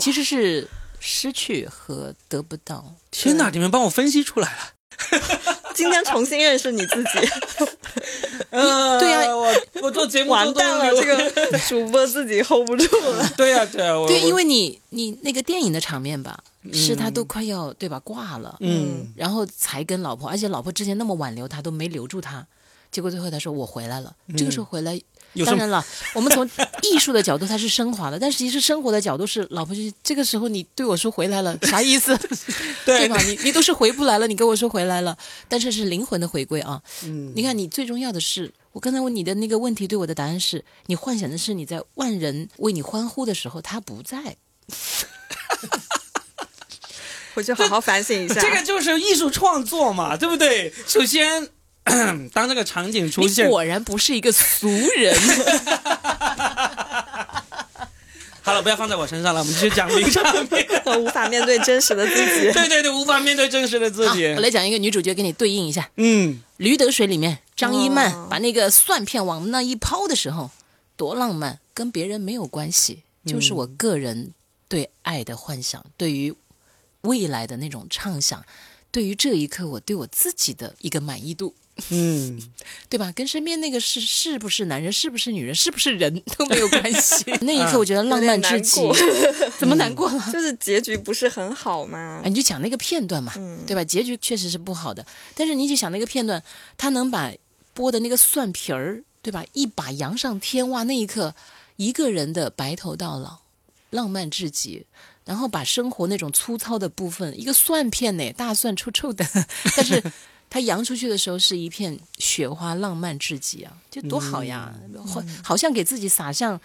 [0.02, 0.68] 其实是
[1.00, 2.96] 失去和得不到。
[3.12, 4.74] 天哪，你们帮我分析出来了。
[5.76, 7.10] 今天重新认识你自己，
[8.50, 13.30] 嗯，对啊我我做节目完蛋了，这个主播自己 hold 不住了。
[13.38, 16.40] 对呀、对呀、我对，因为你你那个电影的场面吧，
[16.74, 19.14] 是他都快要对吧挂了，嗯。
[19.16, 22.46] 然后才跟老婆，而且老婆之前那么挽留他都没留住他，
[22.92, 25.00] 结果最后他说我回来了，这个时候回来
[25.46, 26.50] 当然了，我们从
[26.82, 32.18] 艺术的角度它是升华的，但其实生活的角度是，老婆就是这个时候你对我说回来了，啥意思？
[32.86, 33.18] 对吧？
[33.22, 35.18] 你你都是回不来了，你跟我说回来了，
[35.48, 36.82] 但是是灵魂的回归啊。
[37.04, 44.38] 嗯你看，你最重要的是，我刚才问你的那个问题，对我的答案是你幻想的是你在万人为你欢呼的时候，他不在。
[47.34, 48.34] 回去好好反省一下。
[48.42, 50.74] 这个就是艺术创作嘛，对不对？
[50.88, 51.48] 首先，
[52.34, 55.16] 当这个场景出现，果然不是一个俗人。
[58.42, 60.66] 好了，不要放在我身上了，我们继续讲名场面。
[61.04, 62.50] 无法面对真实的自己。
[62.54, 64.40] 对对对，无法面对真实的自，己我。
[64.40, 65.92] 来讲一个女主角，给你对应一下。
[65.98, 70.50] 嗯，《驴得水》里面，张一曼哦把那个蒜片往那一抛的时候，
[70.96, 74.32] 多浪漫，跟别人没有关系，就是我个人
[74.70, 76.34] 对爱的幻想，对于
[77.02, 78.46] 未来的那种畅想，
[78.92, 81.54] 对于这一刻我对我自己的一个满意度，
[81.92, 82.42] 嗯，
[82.90, 83.12] 对吧？
[83.16, 87.26] 跟身边那个是是不是男人，是不是女人，是不是人都没有关系。
[87.42, 88.82] 那一刻我觉得浪漫至极
[89.58, 90.30] 怎么难过了？
[90.32, 92.30] 就是结局不是很好嘛哎，。
[92.30, 93.84] 你就讲那个片段嘛，嗯对吧？
[93.84, 95.06] 结局确实是不好的，
[95.36, 96.42] 但是你就想那个片段，
[96.78, 97.32] 他能把
[97.76, 99.46] 剥的那个蒜皮儿，对吧？
[99.54, 100.84] 一把扬上天，哇！
[100.84, 101.36] 那一刻，
[101.76, 103.40] 一个人的白头到老，
[103.92, 104.86] 浪漫至极。
[105.26, 109.26] 然后把生活那种粗糙的部分，一个蒜片呢，大蒜臭臭的，
[109.76, 110.02] 但是
[110.50, 114.74] 它扬出去的时候是一片雪花，浪漫至极啊，就多好呀！
[115.06, 116.60] 好，好像给自己撒上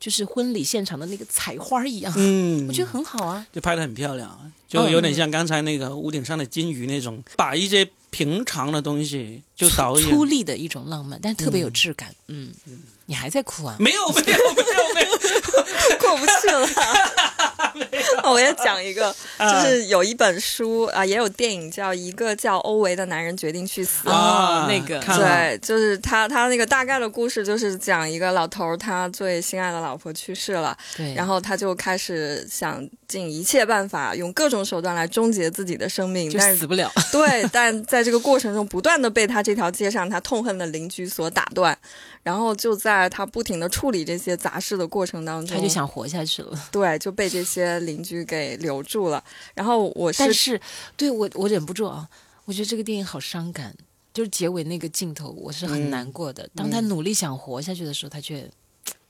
[0.00, 3.46] 就是婚礼现场的那个彩花一样，嗯我觉得很好啊。
[3.52, 10.08] 就拍的很漂亮，就有点像刚才那个屋顶上的金鱼那种，把一些平常的东西就导演。
[10.08, 12.14] 粗粝的一种浪漫，但特别有质感。
[12.26, 12.52] 嗯，
[13.08, 13.74] 你还在哭啊？
[13.78, 15.16] 没有没有没有没有，
[15.98, 16.68] 过不去了。
[18.30, 24.06] 我也讲一个，就是有一本书啊、也有电影叫《一个叫欧维的男人决定去死》。
[24.10, 36.92] 啊，那个对，就是他他那个大概的故事就是讲一个老头儿，他最心爱的老婆去世了，对，然后他就开始想尽一切办法，用各种手段来终结自己的生命，但是死不了。
[37.10, 41.76] 对，但在这个过程中，不断的被他这条街上他痛恨的邻居所打断，
[42.22, 46.58] 然后就在他不停的处理这些杂事的过程当中，他就想活下去了。
[46.70, 49.22] 对就被这些邻居给留住了。
[49.54, 50.60] 然后我是但是，
[50.96, 52.08] 对我我忍不住啊，
[52.44, 53.74] 我觉得这个电影好伤感，
[54.12, 56.48] 就是结尾那个镜头，我是很难过的。
[56.54, 58.48] 当他努力想活下去的时候，他却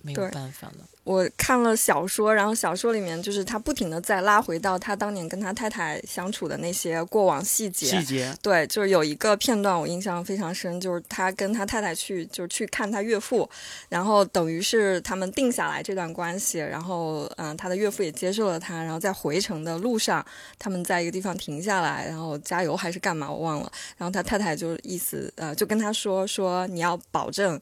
[0.02, 0.86] 没有办法了。
[1.04, 7.86] 我看了小说，然后小说里面就是他不停的在拉回到他当年跟他太太相处的那些过往细节。
[7.86, 13.48] 细节，对，就是有一个片段我印象非常深，就是他跟他太太去，就是去看他岳父，
[13.88, 20.22] 然后等于是他们定下来这段关系，然后嗯，他的岳父也接受了他，然后在回程的路上，
[20.58, 27.58] 他们在一个地方停下来，然后加油还是干嘛我忘了，然后他太太就意思呃就跟他说说你要保证，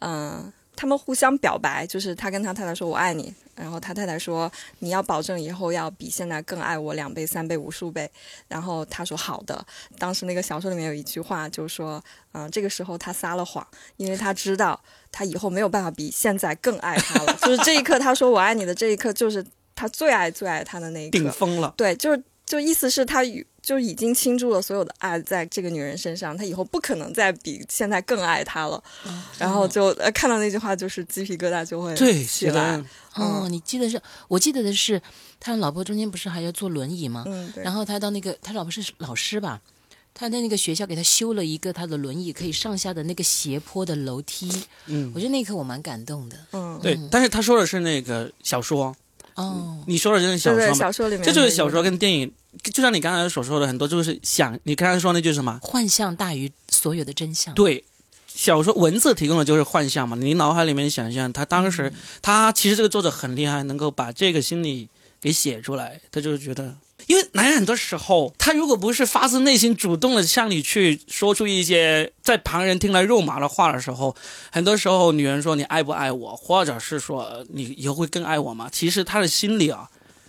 [0.00, 4.48] 嗯、他们互相表白，就是他跟他太太说我爱你，然后他太太说
[4.78, 8.08] 你要保证以后要比现在更爱我两倍、三倍、无数倍，
[8.46, 9.66] 然后他说好的。
[9.98, 12.00] 当时那个小说里面有一句话，就是说，
[12.30, 13.66] 嗯、这个时候他撒了谎，
[13.96, 17.36] 因为他知道他以后没有办法比现在更爱他了。
[17.42, 21.18] 就是这一刻，他说我爱你的这一刻，就是他最爱最爱他的那一刻。
[21.18, 21.74] 顶峰了。
[21.76, 28.82] 对，就是就意思是他与就已经倾注了所有的爱在这个女人身上，他以后不可能再比现在更爱她了。
[29.38, 32.82] 然后就呃看到那句话，就是鸡皮疙瘩就会对，起写的来。
[33.16, 34.00] 哦，你记得是？
[34.26, 34.98] 我记得的是，
[35.38, 37.24] 他老婆中间不是还要坐轮椅吗？
[37.26, 37.62] 嗯，对。
[37.62, 39.60] 然后他到那个，他老婆是老师吧？
[40.14, 44.50] 他在那个学校给他修了一个他的轮椅可以上下的那个斜坡的楼梯。
[44.86, 46.38] 嗯我，觉得那一刻我蛮感动的。
[46.52, 48.96] 嗯，对，但是他说的是那个小说，
[49.34, 52.32] 哦，你说的就是小对对，说嘛，小说里面这就是小说跟电影，
[52.62, 55.58] 就像你刚才所说的，很多就是想，你刚才说那句什么？
[55.62, 57.54] 幻象大于所有的真相。
[57.54, 57.84] 对，
[58.26, 61.92] 小说文字提供的就是幻象嘛，你脑海里面想象，他当时
[62.22, 64.88] 他其实这个作者很厉害，能够把这个心理
[65.20, 66.76] 给写出来，他就是觉得。
[67.06, 74.14] 因为男人很多时候，他如果不是发自内心主动的向你去说出一些在旁人听来肉麻的话的时候，
[74.50, 78.68] 很多时候女人说你爱不爱我，或者是说呃你以后会更爱我吗？
[78.70, 79.88] 其实他的心里啊，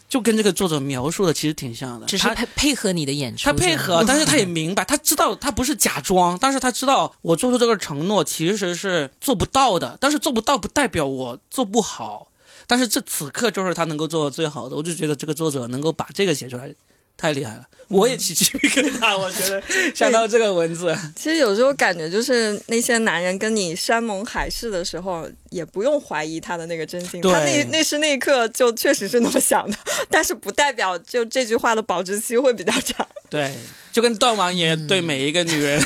[0.10, 12.28] 就跟这个作者描述的其实挺像的，他只是配配合你的演出，他配合，但是他也明白，他知道他不是假装，但是他知道我做出这个承诺其实是做不到的，但是做不到不代表我做不好，
[12.66, 16.74] 但是这此刻就是他能够做的最好的，我就觉得这个作者能够把这个写出来。
[17.20, 19.18] 太厉害了，我也起鸡皮疙瘩。
[19.18, 19.62] 我觉得
[19.94, 27.22] 想到这个文字，其实有时候感觉就是那些男人跟你山盟海誓的时候，也不用怀疑他的那个真心。
[27.22, 29.78] 他那那时那一刻就确实是那么想的，
[30.10, 33.06] 但是不代表就这句话的保质期会比较长。
[33.30, 33.54] 对，
[33.92, 35.80] 就跟段王爷对每一个女人、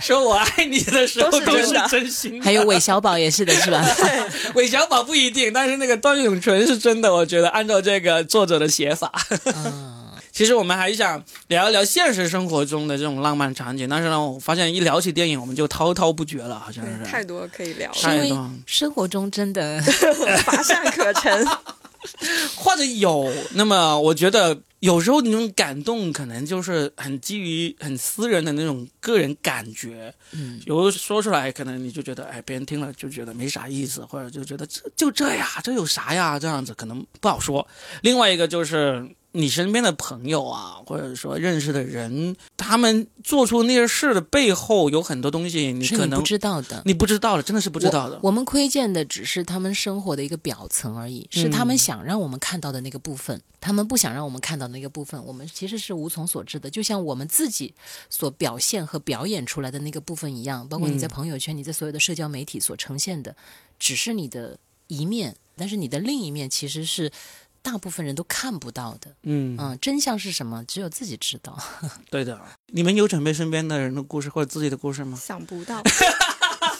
[0.00, 2.44] 说我爱你的时候都是真心的。
[2.44, 3.82] 还有韦小宝也是的，是吧？
[4.54, 9.10] 韦小宝不一定，但是那个段永淳是真的，我觉得按照这个作者的写法。
[9.46, 9.95] 嗯，
[10.36, 17.02] 其实我们还想聊一聊现实生活中的这种浪漫场景，但是呢，我发现一聊起电影，我们就滔滔不绝了，好像，是。
[17.06, 19.80] 太多可以聊了太多生活中真的
[20.44, 21.46] 乏善可陈。
[22.54, 36.38] 或者有，那么我觉得有时候那种感动，可能就是很基于很私人的那种个人感觉，嗯，有时候说出来，可能你就觉得，哎，别人听了就觉得没啥意思，或者就觉得这就这呀，这有啥呀？
[36.38, 37.66] 这样子可能不好说。
[38.02, 46.82] 另外一个就是你身边的朋友啊，或者说认识的人，他们做出那些事的背后，有很多东西你可能你不知道的。
[46.86, 48.28] 你不知道的，真的是不知道的我。。
[48.28, 56.70] 我们窥见的只是他们生活的一个表层而已，是他们想让我们看到的那个部分，他们不想让我们看到的那个部分，我们其实是无从所知的。
[56.70, 57.74] 就像我们自己
[58.08, 63.36] 所表现和表演出来的那个部分一样，包括你在朋友圈、你在所有的社交媒体所呈现的，
[63.78, 67.10] 只是你的一面，但是你的另一面其实是
[67.66, 69.12] 大部分人都看不到的。
[69.24, 71.58] 嗯，嗯，真相是什么，只有自己知道。
[72.08, 72.40] 对的。
[72.68, 75.18] 你们有准备身边的人的故事或者自己的故事吗？
[75.20, 75.82] 想不到，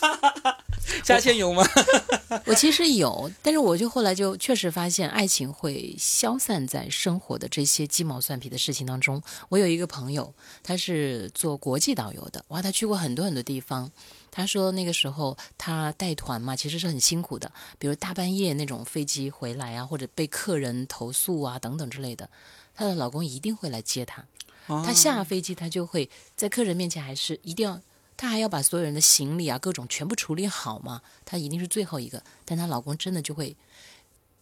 [1.03, 1.66] 下线有吗？
[2.47, 9.20] 我其实有，但是我就后来就确实发现，爱情会消散在生活的这些鸡毛蒜皮的事情当中。
[9.49, 10.32] 我有一个朋友，
[10.62, 13.91] 他是做国际导游的，哇，他去过很多很多地方。
[14.37, 22.28] 他说那个时候他带团嘛，其实是很辛苦的，比如大半夜那种飞机回来啊，或者被客人投诉啊等等之类的，
[22.74, 24.22] 她的老公一定会来接她。
[24.66, 27.80] 她下飞机，她就会在客人面前还是一定要，
[28.14, 32.22] 她还要把所有人的行李啊各种全部处理好嘛，她一定是最后一个。
[32.45, 33.57] 但她老公真的就会，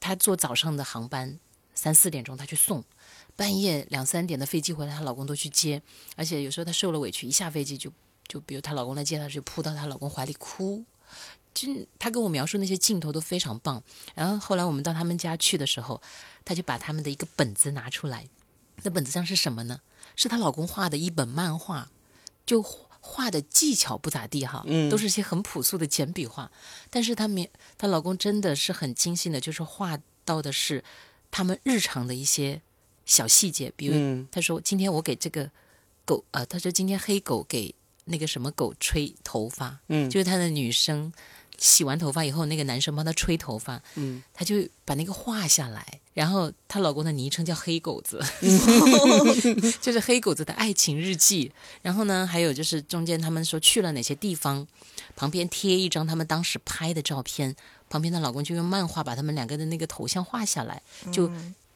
[0.01, 1.39] 她坐早上的航班，
[1.73, 2.83] 三四点钟她去送，
[3.37, 5.81] 半夜两三点的飞机回来，她老公都去接，
[6.17, 7.93] 而且有时候她受了委屈，一下飞机就
[8.27, 10.85] 就比如她老公来接她，就扑到她老公怀里哭。
[11.53, 11.69] 就
[11.99, 13.83] 她跟我描述那些镜头都非常棒。
[14.15, 16.01] 然后后来我们到他们家去的时候，
[16.45, 18.27] 她就把他们的一个本子拿出来，
[18.83, 19.81] 那本子上是什么呢？
[20.17, 21.91] 是她老公画的一本漫画，
[22.45, 22.61] 就
[23.01, 26.51] 画的技巧不咋地哈，嗯都是些很朴素的简笔画，
[26.91, 27.47] 但是她描
[27.77, 30.83] 她老公真的是很精心的，就是画到的是
[31.31, 32.63] 他们日常的一些
[33.05, 35.51] 小细节，比如嗯他说今天我给这个
[36.05, 41.13] 狗，呃，她说今天黑狗给那个什么狗吹头发，嗯，就是他的女生
[41.59, 46.01] 洗完头发以后，那个男生帮她吹头发，嗯，她就把那个画下来。
[46.13, 48.21] 然后她老公的昵称叫黑狗子，
[49.81, 51.51] 就是黑狗子的爱情日记。
[51.83, 54.67] 然后呢，还有就是中间他们说去了哪些地方，
[55.17, 57.57] 旁边贴一张他们当时拍的照片，
[57.89, 60.83] 旁边的老公就用漫画把他们两个的那个头像画下来，
[61.13, 61.31] 就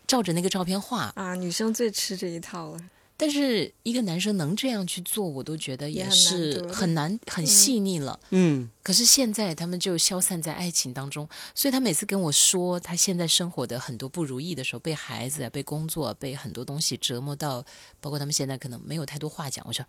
[0.07, 1.13] 照着那个照片画。
[1.17, 2.79] 啊，女生最吃这一套了。
[3.21, 8.19] 但是一个男生能这样去做，我都觉得也很是难很难很细腻了。
[8.31, 17.65] 嗯，可是现在他们就消散在爱情当中，所以他每次跟我说他现在生活的很多不如意的时候，被孩子啊、被工作、被很多东西折磨到，
[18.01, 19.67] 包括他们现在可能没有太多话讲。
[19.67, 19.85] 我说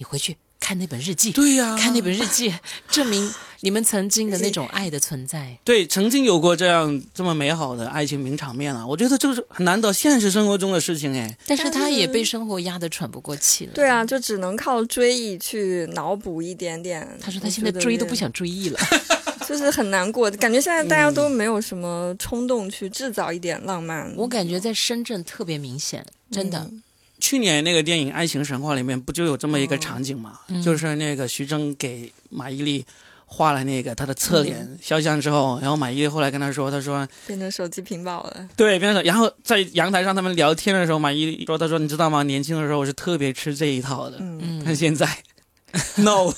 [0.00, 2.52] 你回去看那本日记，对呀、看那本日记，
[2.90, 3.30] 证明
[3.60, 5.58] 你们曾经的那种爱的存在。
[5.62, 11.36] 对，曾经有过这样这么美好的爱情名场面啊，我觉得这是很难得现实生活中的事情哎。
[11.46, 13.72] 但是但是他也被生活压得喘不过气了。
[13.74, 17.06] 对啊，就只能靠追忆去脑补一点点。
[17.20, 18.80] 他说他现在追都不想追忆了。
[19.46, 24.10] 就是很难过，感觉现在大家都没有什么冲动去制造一点浪漫。
[24.16, 26.58] 我感觉在深圳特别明显，真的。
[26.70, 26.82] 嗯
[27.20, 30.40] 去年那个电影《爱情神话》里面不就有这么一个场景嘛？
[30.48, 32.82] 嗯就是那个徐峥给马伊琍
[33.26, 38.48] 画了那个她的侧脸肖像之后，然后马伊琍后来跟他说，他说变成手机屏保了。
[38.56, 42.22] 对，变成然后在阳台上他们聊天的时候，马伊琍说，他说你知道吗？
[42.24, 45.06] 年轻的时候我是特别吃这一套的，嗯，但现在
[46.02, 46.32] no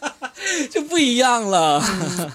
[0.70, 1.84] 就不一样了。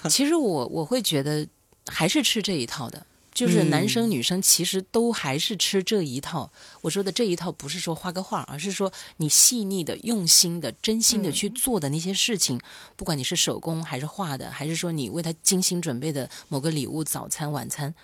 [0.08, 1.46] 其实我我会觉得
[1.88, 3.04] 还是吃这一套的，
[3.36, 6.50] 就是男生女生其实都还是吃这一套。
[6.80, 12.58] 我说的这一套不是说画个画，而是说你细腻的、用心的、真心的去做的那些事情，
[12.96, 17.94] 不管你是手工还是画的，还是说你为他精心准备的某个礼物、早餐、晚餐，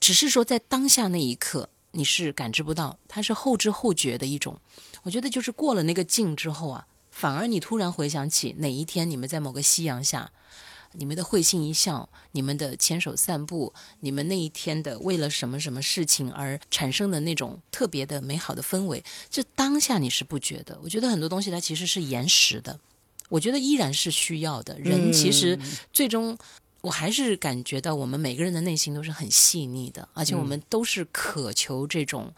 [0.00, 1.68] 只是说在当下那一刻。
[1.96, 4.58] 你是感知不到，它是后知后觉的一种。
[5.04, 10.32] 我觉得就是过了那个境之后啊，反而你突然回想起哪一天你们在某个夕阳下，
[10.94, 20.78] 你们的会心一笑，你们的牵手散步，你们那一天的为了什么什么事情而产生的那种特别的美好的氛围，这当下你是不觉得。
[20.82, 22.78] 我觉得很多东西它其实是延时的，
[23.28, 24.78] 我觉得依然是需要的。
[24.78, 25.58] 人其实
[25.92, 26.38] 最终。
[26.84, 32.30] 我还是感觉到我们每个人的内心都是很细腻的，而且我们都是渴求这种，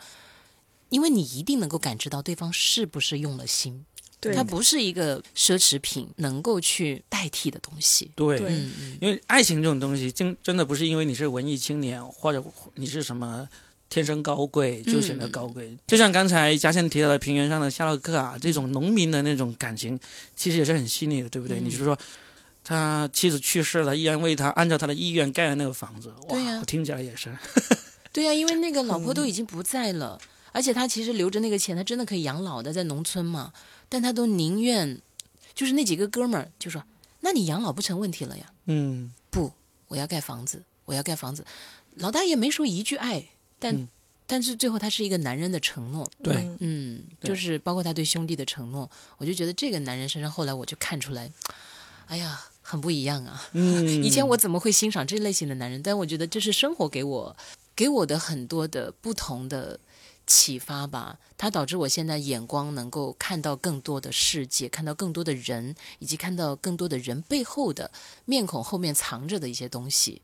[0.89, 3.85] 因为你一定能够感知到对方是不是用了心，
[4.21, 8.11] 对，它不是一个奢侈品能够去代替的东西。
[8.15, 8.39] 对，
[9.01, 12.43] 因为爱情这种东西，真真的不是因为你是文艺青年或者
[12.75, 13.49] 你是什么
[13.89, 15.77] 天生高贵就显得高贵。
[15.87, 19.99] 就像刚才嘉倩提到的平原上的夏洛克啊，这种农民的那种感情，
[20.35, 21.59] 其实也是很细腻的，对不对？
[21.61, 21.97] 嗯你就是说。
[22.69, 26.09] 他妻子去世了，依然为他按照他的意愿盖了那个房子。
[26.09, 27.33] 哇，对呀我听起来也是。
[28.13, 33.53] 对呀、因为那个老婆都已经不在了，而且他其实留着那个钱，他真的可以养老的，在农村嘛，
[33.89, 35.01] 但他都宁愿，
[35.55, 36.83] 就是那几个哥们儿就说
[37.21, 38.53] ：“那你养老不成问题了呀？
[38.67, 39.53] 嗯，不，
[39.89, 41.45] 我要盖房子，我要盖房子。”
[41.97, 43.27] 老大爷没说一句爱，
[43.59, 43.89] 但、嗯
[44.29, 51.31] 但是最后他是一个男人的承诺，对，嗯就是包括他对兄弟的承诺，我就觉得这个男人身上后来我就看出来，
[52.09, 53.49] 哎呀，很不一样啊。
[53.53, 55.81] 嗯， 以前我怎么会欣赏这类型的男人？
[55.81, 57.37] 但我觉得这是生活给我
[57.77, 59.79] 给我的很多的不同的
[60.27, 61.19] 启发吧。
[61.39, 67.91] 它导致我现在眼光能够看到更多的世界，看到更多的人，以及看到更多的人背后的
[68.25, 70.23] 面孔后面藏着的一些东西。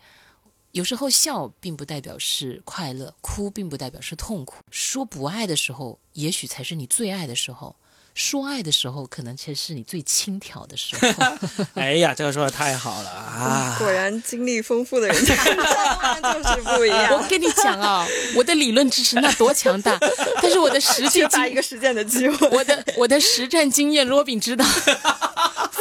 [0.72, 4.62] 有时候笑并不代表是快乐，哭并不代表是痛苦。
[4.70, 7.76] 说不爱的时候，也许才是你最爱的时候；
[8.14, 11.08] 说爱的时候，可能才是你最轻佻的时候。
[11.74, 13.76] 哎呀，这个说的太好了啊！
[13.78, 18.06] 果然经历丰富的人 就是不一样我，跟你讲啊，
[18.36, 19.98] 我的理论知识那多强大，
[20.42, 22.48] 但是我的实际缺乏一，个实践的机会。
[22.50, 24.64] 我的我的实战经验，罗宾知道，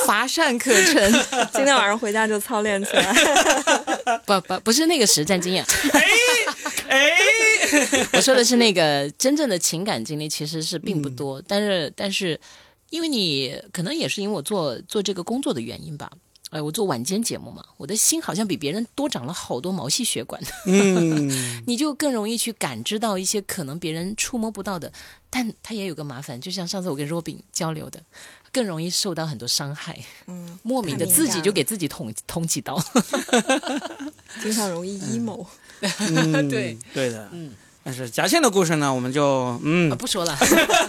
[0.05, 1.11] 乏善可陈。
[1.53, 3.13] 今天晚上回家就操练起来。
[4.25, 6.01] 不不不是那个实战经验，哎，
[8.13, 11.41] 我说的是那个真正的情感经历，其实是并不多。
[11.47, 12.39] 但是但是，
[12.89, 16.11] 因为你可能也是因为我做做这个工作的原因吧。
[16.51, 20.41] 哎，我做晚间节目嘛，我的心好像比别人多长了好多毛细血管。
[20.65, 21.32] 嗯，
[21.65, 24.91] 你就更容易去感知到一些可能别人触摸不到的，
[25.30, 28.03] 但它也有个麻烦，就像上次我跟 Robin 交流的，
[28.51, 29.97] 更容易受到很多伤害，
[30.28, 32.78] 嗯，莫名的自己就给自己捅捅几刀。
[34.43, 35.47] 经常容易 emo。
[35.82, 37.53] 嗯对对的，嗯
[37.84, 40.38] 但是夹线的故事呢，我们就嗯啊，不说了，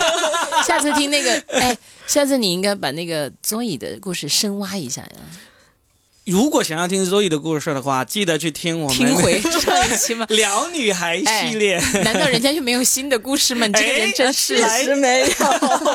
[0.66, 1.76] 下次听那个，哎，
[2.07, 5.11] 下次你应该把那个 Zoe 的故事深挖一下呀。
[6.24, 10.24] 如果想要听 Zoe 的故事的话，记得去听我们听回上一期吗？
[10.30, 11.78] 聊女孩系列。
[12.05, 13.66] 难道人家就没有新的故事吗？
[13.66, 14.57] 你这个人真是。
[14.57, 15.26] 其实没有，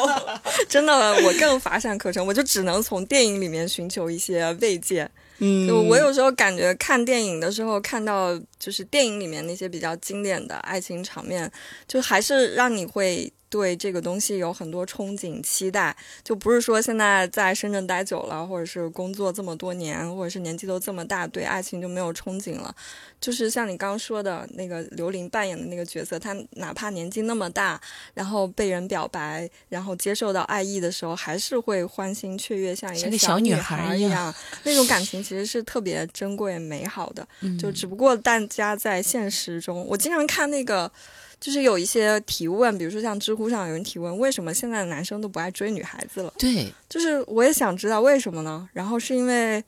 [0.68, 0.94] 真的，
[1.24, 5.10] 我更乏善可陈，我就只能从电影里面寻求一些慰藉。
[5.40, 11.52] 嗯，就我有时候感觉看电影的时候，看到就是电影里面那些比较经典的爱情场面，
[11.88, 15.96] 就还是让你会对这个东西有很多憧憬、期待。
[16.24, 22.76] 就不是说现在在深圳待久了，或者是工作这么多年，或者是年纪都这么大，对爱情就没有憧憬了。
[23.20, 27.80] 就是像你刚刚说的那个刘琳扮演的那个角色，她哪怕年纪那么大，
[28.14, 34.36] 然后被人表白，然后接受到爱意的时候，还是会欢欣雀跃，像一个小女孩孩一样一样。
[34.64, 37.28] 那种感情其实是特别珍贵美好的。
[37.42, 40.92] 嗯就只不过大家在现实中，我经常看那个，
[41.40, 46.34] 就是有一些提问，比如说像知乎上有人提问，为什么现在的男生都不爱追女孩子了？
[46.38, 48.68] 对，就是我也想知道为什么呢？
[48.74, 49.64] 然后是因为，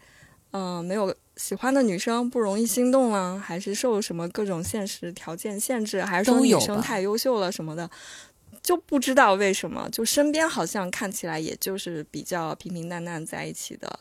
[0.51, 7.89] 嗯、没有喜欢的女生不容易心动了，还是受什么各种现实条件限制，还是说女生太优秀了什么的？
[8.63, 13.99] 就不知道为什么，就身边好像看起来也就是比较平平淡淡在一起的，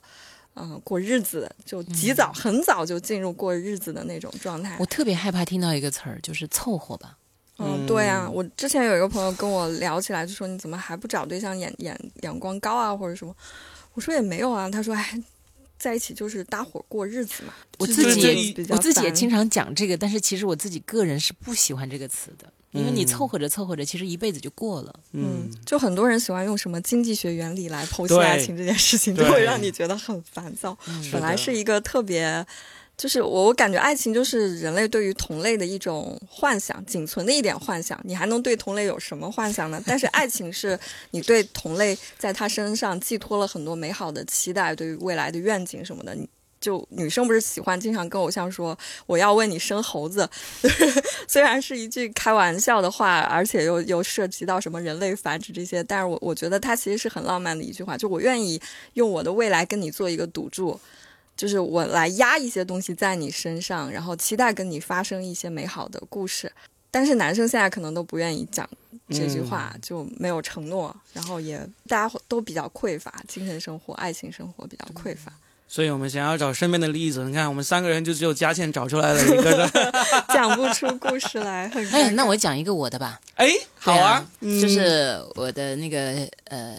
[0.56, 4.86] 嗯、过日子，就及早、很早就进入过日子的那种状态我。
[4.86, 7.17] 特别害怕听到一个词儿，就是凑合吧。
[7.58, 13.34] 嗯，对啊，我之前有一个朋友跟我聊起来，就说你怎么还不找对象眼眼眼光高啊，或者什么？
[13.94, 14.70] 我说也没有啊。
[14.70, 15.20] 他说，哎，
[15.76, 17.52] 在一起就是搭伙过日子嘛。
[17.78, 25.00] 我自己我自己也经常讲这个，但是其实我自己个人是不喜欢这个词的，因为你嗯凑合着凑合着，其实一辈子就过了。
[25.12, 30.76] 嗯，就很多人喜欢用什么经济学原理来剖析爱情这件事情，就会让你觉得很烦躁。
[31.12, 32.46] 本来是一个特别，
[32.98, 37.98] 就是我我感觉爱情就是人类对于同类的一种幻想，仅存的一点幻想。
[38.02, 39.80] 你还能对同类有什么幻想呢？
[39.86, 40.76] 但是爱情是
[41.12, 46.14] 你对同类在他身上寄托了很多美好的期待，对于未来的愿景什么的。
[46.60, 48.76] 就女生不是喜欢经常跟偶像说
[49.06, 50.28] 我要为你生猴子，
[51.28, 58.60] 虽然是一句开玩笑的话，而且又又涉及到什么人类繁殖这些，但是我我觉得它其实是很浪漫的一句话，就我愿意
[58.94, 60.80] 用我的未来跟你做一个赌注。
[61.38, 66.52] 就是我来压一些东西在你身上，然后期待跟你发生一些美好的故事。
[66.90, 68.68] 但是男生现在可能都不愿意讲
[69.10, 75.30] 这句话，就没有承诺，然后也大家都比较匮乏，精神生活、爱情生活比较匮乏，
[75.68, 79.92] 所以我们想要找身边的例子，你看我们三个人就只有佳倩找出来了一个的。
[80.32, 83.20] 讲不出故事来，很哎那我讲一个我的吧。
[83.34, 86.78] 哎，好对啊，嗯就是我的那个呃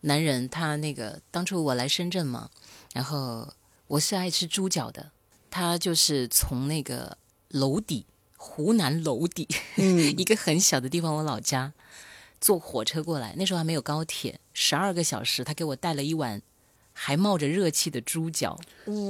[0.00, 2.48] 男人，他那个当初我来深圳嘛，
[2.94, 3.46] 然后
[3.92, 5.10] 我是爱吃猪脚的，
[5.50, 7.18] 他就是从那个
[7.48, 8.06] 娄底，
[8.38, 9.98] 湖南娄底，嗯。
[10.18, 11.74] 一个很小的地方，我老家，
[12.40, 16.40] 坐火车过来，那时候还没有高铁，十二个小时，他给我带了一碗
[16.94, 18.58] 还冒着热气的猪脚，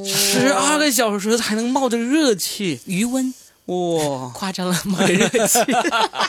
[0.04, 3.32] 十二个小时还能冒着热气，余温
[3.66, 5.60] 哇，夸张了，冒着热气，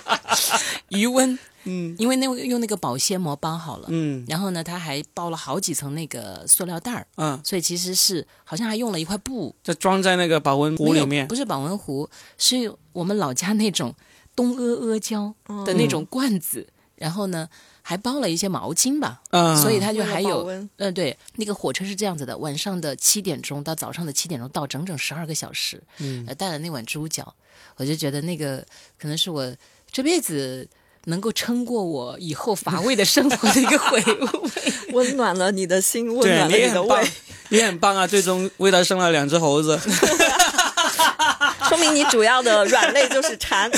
[0.93, 1.95] 余温，嗯。
[1.97, 3.87] 因为那用那个保鲜膜包好了。
[3.89, 4.23] 嗯。
[4.27, 9.55] 然后呢，他还包了好几层那个塑料袋儿，嗯，所以其实是好像还用了一块布。
[9.63, 11.27] 就装在那个保温壶里面。
[11.27, 13.93] 不，是保温壶，是我们老家那种
[14.35, 15.33] 东阿阿胶
[15.65, 17.47] 的那种罐子，然后呢
[17.81, 26.25] 还包了一些毛巾吧，嗯，所以它就还有，嗯呃，对，那个火车是这样子的，晚上的七点钟到早上的七点钟到，整整十二个小时，嗯。
[26.27, 27.35] 呃，带了那碗猪脚，
[27.75, 28.65] 我就觉得那个
[28.97, 29.55] 可能是我
[29.91, 30.67] 这辈子
[31.05, 34.27] 能够撑过我以后乏味的生活的一个回味。
[34.93, 37.07] 温暖了你的心，温暖了你的你很棒胃，，
[37.49, 38.05] 你很棒啊！
[38.07, 39.79] 最终为他生了两只猴子，
[41.67, 43.69] 说明你主要的软肋就是馋。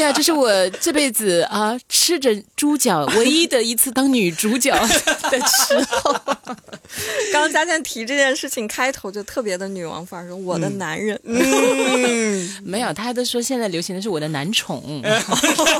[0.00, 4.70] 对呀、这是我这辈子啊吃着猪脚唯一的一次当女主角
[5.30, 6.16] 的时候。
[7.30, 15.02] 刚刚佳倩提这件事情，开头就特别的女王范儿，说我的男人，嗯，没有，他都说现在流行的是我的男宠，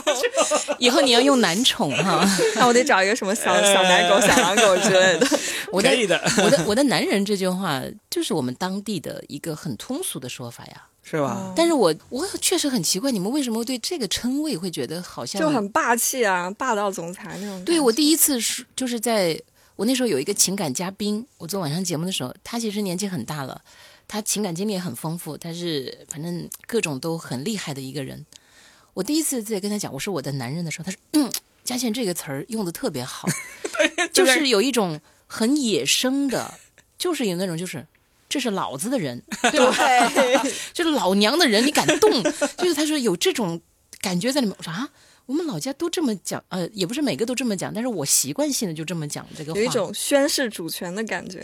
[0.78, 2.22] 以后你要用男宠哈。
[2.56, 5.26] 那我得找一个什么小小奶狗、小狼狗之类的。
[5.72, 10.82] 我的可以的，我的我的男人这句话就是我们当地的一个很通俗的说法呀。
[11.11, 11.52] 是吧？
[11.56, 17.64] 但是我我确实很奇怪，你们为什么对这个称谓会觉得好像就很霸气啊，霸道总裁那种。
[17.64, 19.36] 对我第一次是就是在
[19.74, 23.61] 我那时候有一个情感嘉宾，我做晚上节目的时候，他其实年纪很大了，
[24.06, 28.24] 他情感经历也很丰富，他是反正各种都很厉害的一个人。
[28.94, 31.28] 我第一次在跟他讲我是我的男人的时候，他说：“嗯，
[31.64, 33.28] 佳倩这个词儿用的特别好，
[34.14, 36.54] 就是有一种很野生的，
[36.96, 37.84] 就是有那种就是。”
[38.31, 39.22] 这是老子的人，
[39.53, 40.09] 对吧？
[40.14, 42.22] 对， 就是老娘的人，你敢动？
[42.57, 43.61] 就是他说有这种
[44.01, 44.57] 感觉在里面。
[44.57, 44.89] 我说啊，
[45.26, 49.59] 我们老家都这么讲，呃，也不是每个都这么讲，但是我习惯性的就这么讲这个话。
[49.59, 51.41] 有一种宣誓主权的感觉。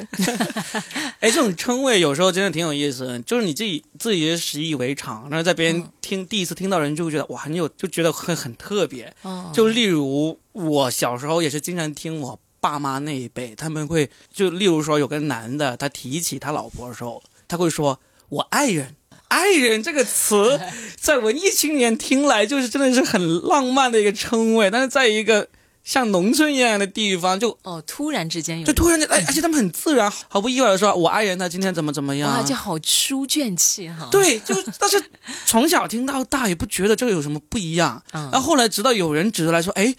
[1.20, 9.12] 哎，这种称谓有时候真的挺有意思的，就是你自己自己也习以为常，然后在别人听、第一次听到人就会觉得哇，你有就觉得很很特别。
[9.22, 18.96] 哦，就例如我小时候也是经常听我爸妈那一辈，他们会就例如说有个男的，他提起他老婆的时候，他会说“我爱人”。
[19.28, 20.58] 爱人这个词，
[20.98, 25.48] 在文艺青年听来就是真的是很浪漫的一个称谓，但是在一个
[25.84, 35.02] 像农村一样的地方，就哦，突然之间有就突然间，哎，而且他们很自然，毫不意外的说：“我爱人他今天怎么怎么样。”哇，就好书卷气哈。，对，就但是
[35.44, 38.02] 从小听到大，也不觉得这个有什么不一样。
[38.14, 39.92] 嗯然后后来直到有人指出来说：“哎，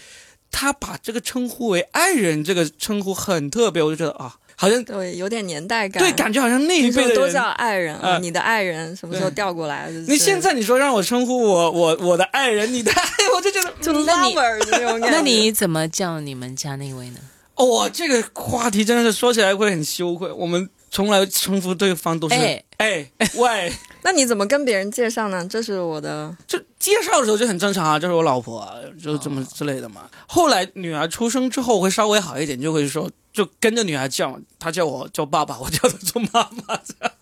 [0.51, 6.01] 他把这个称呼为爱人，这个称呼很特别。”我就觉得啊，好像对，有点年代感。
[6.01, 9.87] 对，感觉好像那一辈的人都叫爱人啊，呃你的爱人什么时候调过来？
[9.87, 13.03] 就是你现在你说让我称呼我我我的爱人，你的爱，
[13.35, 15.17] 我就觉得 就 lover 的那种感觉。
[15.17, 17.19] 那你怎么叫你们家那位呢？
[17.55, 20.31] 哦，这个话题真的是说起来会很羞愧。
[20.31, 25.45] 我们从来称呼对方都是哎哎喂，那你怎么跟别人介绍呢？
[25.49, 30.09] 这是我的就介绍的时候就很正常啊，这是我老婆啊，就这么之类的嘛。
[30.27, 36.79] 后来女儿出生之后会稍微好一点，就会说就跟着女儿叫，她叫我叫爸爸， 我叫她做妈妈。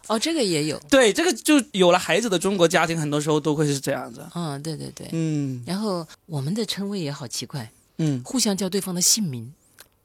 [0.07, 0.79] 哦，这个也有。
[0.89, 4.23] 对，这个就有了孩子的中国家庭，很多时候都会是这样子。
[4.35, 5.07] 嗯，对对对。
[5.11, 9.51] 嗯然后我们的称谓也好奇怪，嗯，互相叫对方的姓名，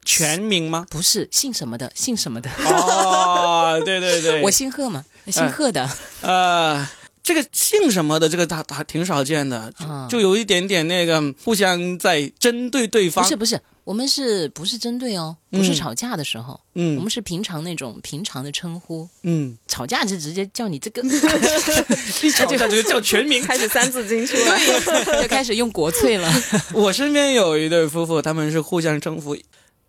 [0.05, 0.87] 全名吗？
[0.91, 2.51] 不是姓什么的，姓什么的。
[2.65, 5.89] 哦，对对对， 我姓贺嘛，姓贺的。
[6.23, 6.87] 呃，
[7.23, 13.23] 这个姓什么的，这个他他挺少见的，啊就有一点点那个互相在针对对方。
[13.25, 15.37] 不是不是，我们是不是针对哦？
[15.53, 19.07] 嗯不是吵架的时候，嗯我嗯们是平常那种平常的称呼。
[19.23, 21.03] 嗯，吵架就直接叫你这个
[22.23, 23.43] 一吵架就叫全名。
[23.43, 25.21] 开始三字经出来。
[25.23, 26.33] 就开始用国粹了。
[26.73, 29.37] 我身边有一对夫妇，他们是互相称呼。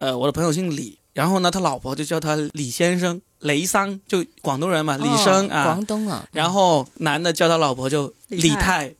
[0.01, 5.63] 呃，我的朋友姓李，然后呢，他老婆就叫他李先生、雷桑，就广东人嘛，李生哦啊。
[5.65, 6.27] 广东啊。
[6.31, 8.91] 然后男的叫他老婆就李李太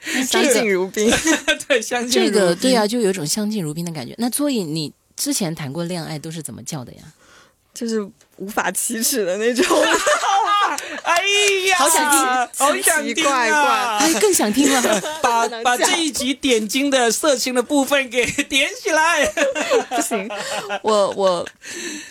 [0.00, 1.08] 太， 相敬如宾。
[1.68, 4.12] 对，相敬如宾这个对啊，，就有一种相敬如宾的感觉。
[4.18, 7.02] 那所以你之前谈过恋爱都是怎么叫的呀？
[7.72, 8.02] 就是
[8.38, 9.64] 无法启齿的那种。
[11.08, 11.22] 哎
[11.68, 12.20] 呀，好想听
[12.58, 13.96] 好想听奇奇怪啊！
[13.98, 15.00] 哎，更想听了。
[15.22, 19.24] 把把这一集点睛的色情的部分给点起来。
[19.88, 20.28] 不行，
[20.82, 21.48] 我我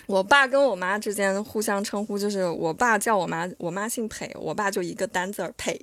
[0.08, 5.80] 我爸跟我妈之间互相称呼，就是我爸叫我妈，我妈姓裴，我爸就一个单字儿裴。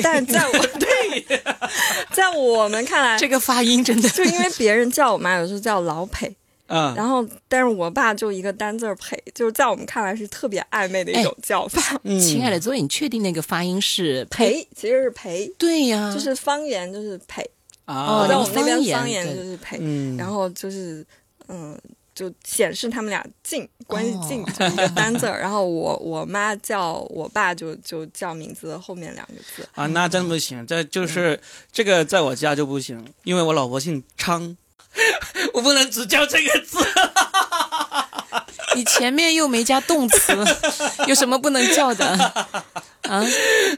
[0.00, 1.40] 但是在我 对，
[2.12, 6.32] 在我们看来，这个发音真的就因为别人叫我妈有时候叫老裴，
[6.72, 12.00] 嗯，然后但是我爸就一个单字儿裴，就是在我们看来是特别暧昧的一种叫法。
[12.04, 14.24] 嗯亲爱的，所以你确定那个发音是？
[14.30, 17.42] 裴其实是陪，对呀，就是方言就是陪，
[17.84, 19.76] 啊，在那我们那边方言就是陪。
[19.80, 21.04] 嗯，然后就是
[21.48, 21.78] 嗯，
[22.14, 25.40] 就显示他们俩近关系近，哦就一个单字儿。
[25.42, 29.68] 然后我我妈叫我爸就就叫名字的后面两个字。
[29.74, 31.38] 啊，那真不行，这就是
[31.70, 34.56] 这个在我家就不行，因为我老婆姓昌，
[35.54, 36.78] 我不能只叫这个字。
[38.74, 40.32] 你前面又没加动词，
[41.06, 42.06] 有什么不能叫的
[43.02, 43.22] 啊？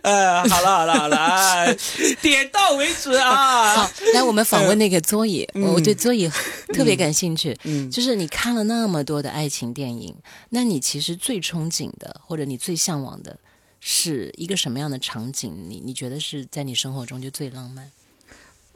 [0.02, 1.76] 呃，好了好了好了，哎
[2.22, 6.30] 点到为止啊好。，来我们访问那个佐野，嗯我对佐野
[6.72, 7.56] 特别感兴趣。
[7.64, 10.14] 嗯就是你看了那么多的爱情电影，
[10.50, 13.36] 那你其实最憧憬的，或者你最向往的，
[13.80, 15.66] 是一个什么样的场景？
[15.68, 17.90] 你你觉得是在你生活中就最浪漫？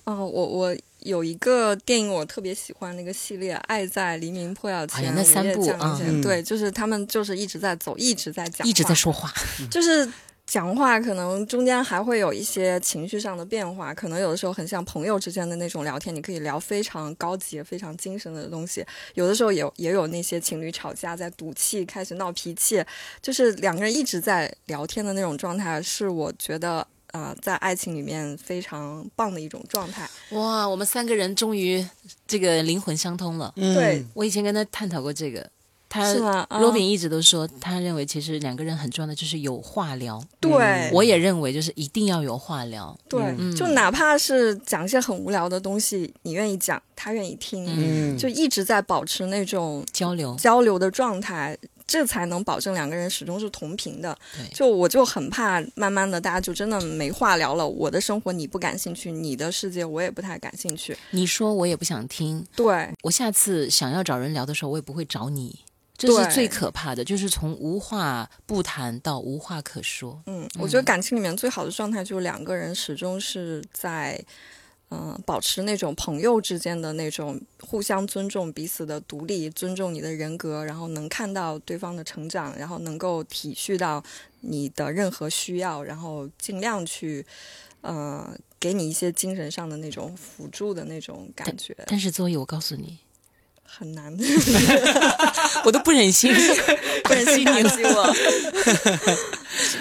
[0.04, 0.76] 哦、我我
[1.08, 9.32] 有一个电影我特别喜欢那个系列《爱在黎明破晓前》那三部啊对，就是他们就是一直在走，一直在讲，一直在说话，
[9.70, 10.06] 就是
[10.46, 18.84] 讲话，可能中间还会有一些情绪上的变化，可能有的时候很像朋友之间的那种聊天，你可以聊非常高级、非常精神的东西。
[19.14, 22.84] 有的时候也也有那些情侣吵架，在赌气、开始闹脾气，
[23.22, 26.86] 就是两个人一直在聊天的那种状态，是我觉得。
[27.12, 30.08] 呃，在爱情里面非常棒的一种状态。
[30.30, 30.68] 哇！
[30.68, 31.84] 我们三个人终于
[32.26, 33.52] 这个灵魂相通了。
[33.56, 35.48] 嗯对我以前跟他探讨过这个，
[35.88, 40.22] 他是吗啊 Robin 一直都说，他认为其实两个人很重要的就是有话聊。
[40.38, 42.96] 对，我也认为就是一定要有话聊。
[43.08, 51.56] 对，嗯就哪怕是讲一些很无聊的东西，你愿意讲，他愿意听，嗯，就一直在保持那种交流，交流的状态，
[51.88, 54.16] 这才能保证两个人始终是同频的。
[54.36, 57.66] 对就我就很怕，慢慢的大家就真的没话聊了。
[57.66, 60.96] 我的生活你不感兴趣，你的世界我也不太感兴趣。
[61.10, 65.60] 你说我也不想听，对，我下次想要找人聊的时候，我也不会找你。
[65.96, 70.22] 这是最可怕的，就是从无话不谈到无话可说。
[70.26, 74.12] 嗯，我觉得感情里面最好的状态就是两个人始终是在。
[74.12, 74.26] 嗯、
[75.26, 84.02] 保持那种朋友之间的那种互相尊重彼此的独立，尊重你的人格，然后能看到对方的成长，然后能够体恤到
[84.40, 87.24] 你的任何需要，然后尽量去，
[87.82, 92.98] 呃，给你一些精神上的那种辅助的那种感觉，但是周易，我告诉你，
[93.70, 94.12] 很难，
[95.64, 96.32] 我都不忍心
[97.04, 98.14] 不忍心打击我。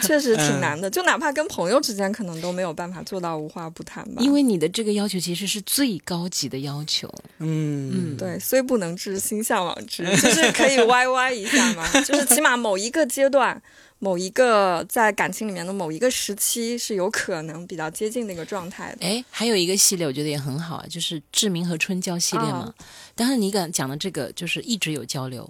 [0.01, 4.21] 确实挺难的，就哪怕跟朋友之间，可能都没有办法做到无话不谈吧。
[4.21, 7.07] 因为你的这个要求其实是最高级的要求。
[7.39, 11.87] 嗯嗯，对，虽不能至，心向往之，就是可以歪歪一下嘛。
[12.01, 13.61] 就是起码某一个阶段，
[13.99, 19.05] 某一个在感情里面的某一个时期，是有可能比较接近那个状态的。
[19.05, 22.73] 哎，还有一个系列我觉得也很好啊，就是志明和春娇系列嘛。
[23.15, 25.49] 当然，你刚讲的这个就是一直有交流。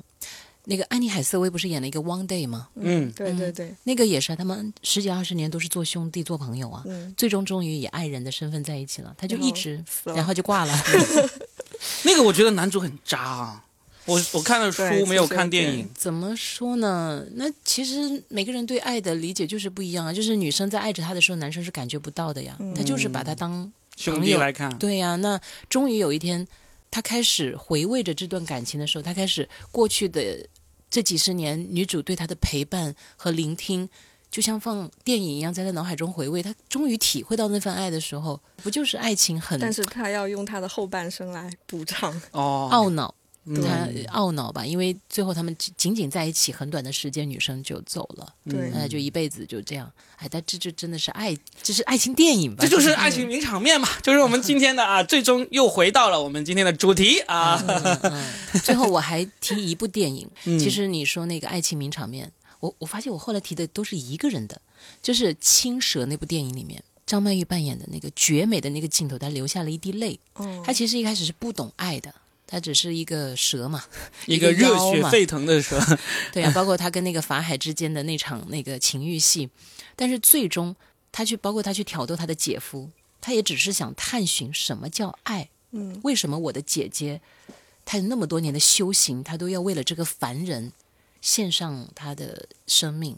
[0.69, 2.67] 那个安妮海瑟薇不是演了一个《One Day》吗？
[2.75, 9.15] 嗯对对对，那个也是啊，他们十几二十年都是做兄弟、做朋友啊，嗯，最终终于以爱人的身份在一起了。
[9.17, 10.77] 他就一直，然后就挂了。
[12.03, 13.63] 那个我觉得男主很渣啊。
[14.07, 17.23] 我我看了书没有看电影，怎么说呢？
[17.35, 20.13] 那其实每个人对爱的理解就是不一样啊。
[20.13, 22.55] 就是女生在爱着他的时候，男生是感觉不到的呀。
[22.59, 25.39] 嗯他就是把他当兄朋友弟来看，对呀、那
[25.69, 26.47] 终于有一天，
[26.89, 30.47] 他开始回味着这段感情的时候，他开始过去的
[30.89, 33.89] 这几十年女主对他的陪伴和聆听，
[34.31, 36.41] 就像放电影一样，在他脑海中回味。
[36.41, 42.21] 他终于体会到那份爱的时候，不就是爱情很但是他要用他的后半生来补偿。
[42.31, 43.13] 哦，懊恼？
[43.47, 43.87] 嗯他
[44.19, 48.69] 懊恼吧，因为最后他们仅仅仅在一起很短的时间，女生就走了，对。
[48.73, 49.91] 那就一辈子就这样。
[50.17, 52.63] 哎，但这这真的是爱，这是爱情电影吧？
[52.63, 57.63] 这就是爱情名场面嘛， 就是我们今天的啊，最终又回到了我们今天的主题啊。
[57.67, 60.59] 嗯嗯最后我还提一部电影， 嗯。
[60.59, 64.59] 其实你说那个爱情名场面，我我发现我后来提的都是一个人的，
[65.01, 70.19] 就是《青蛇》那部电影里面，张曼玉扮演的那个绝美的那个镜头，她流下了一滴泪。
[70.39, 72.13] 嗯，她其实一开始是不懂爱的，
[72.47, 73.83] 她只是一个蛇嘛，
[74.25, 75.79] 一个热血沸腾的蛇，
[76.33, 79.49] 对啊， 包括他跟那个法海之间的那场那个情欲戏，
[79.95, 80.75] 但是最终
[81.11, 82.89] 他去，包括他去挑逗他的姐夫，
[83.21, 85.49] 他也只是想探寻什么叫爱。
[85.71, 87.19] 嗯，为什么我的姐姐，
[87.83, 90.71] 她有那么多年的修行，她都要为了这个凡人
[91.19, 93.17] 献上她的生命？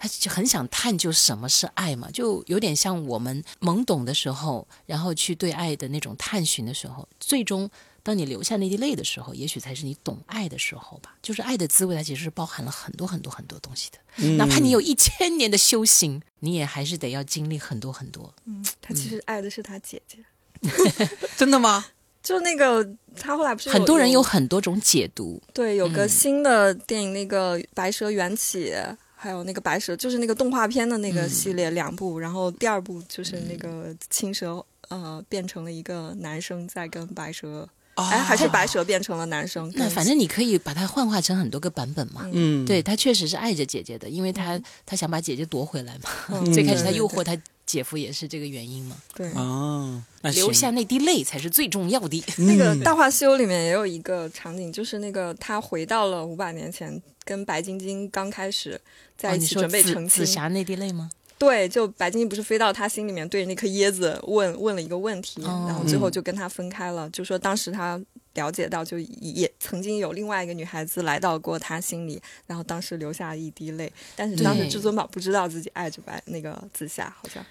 [0.00, 7.68] 他就很想探究什么是爱嘛，就有点像我们懵懂的时候，然后去对爱的那种探寻的时候，最终
[8.08, 11.14] 当你流下那滴泪的时候，也许才是你懂爱的时候吧。
[11.20, 13.98] 就是爱的滋味，它其实是包含了很多很多很多东西的。
[14.16, 18.32] 嗯哪怕你有一千年的修行，你也还是得要经历很多很多。
[18.46, 20.16] 嗯他其实爱的是他姐姐。
[21.36, 21.84] 真的吗？
[22.24, 22.82] 就那个，
[23.20, 28.70] 他后来不是很多人有有很多种解读，对有个嗯新的电影，那个《白蛇缘起》，
[29.14, 37.68] 还有那个白蛇，就是那个动画片的那个嗯系列两部，然后第二部就是那个青蛇，呃，变成了一个男生在跟白蛇，啊
[38.10, 39.70] 哎，还是白蛇变成了男生。
[39.74, 42.28] 那反正你可以把它幻化成很多个版本嘛。
[42.32, 46.10] 嗯，对他确实是爱着姐姐的，因为他他想把姐姐夺回来嘛。
[46.30, 48.96] 嗯最开始他诱惑他姐夫也是这个原因嘛。
[49.14, 49.30] 对。
[49.32, 50.02] 哦，
[50.34, 52.24] 留下那滴泪才是最重要的。
[52.38, 58.80] 那个嗯《大话西游》里面也有一个场景，就是那个他回到了五百年前，跟白晶晶刚开始
[59.16, 60.24] 在一起准备紫成亲。
[60.24, 61.10] 紫霞那滴泪吗？
[61.38, 67.08] 对，就白晶晶不是飞到他心里面，对着那颗椰子问问了一个问题，哦然后最后就跟他分开了。
[67.10, 68.00] 就说当时他
[68.34, 73.92] 了解到，就也曾经有另外一个女孩子来到过他心里，然后当时流下一滴泪。
[74.16, 77.44] 但是当时至尊宝不知道自己爱着白那个紫霞，好像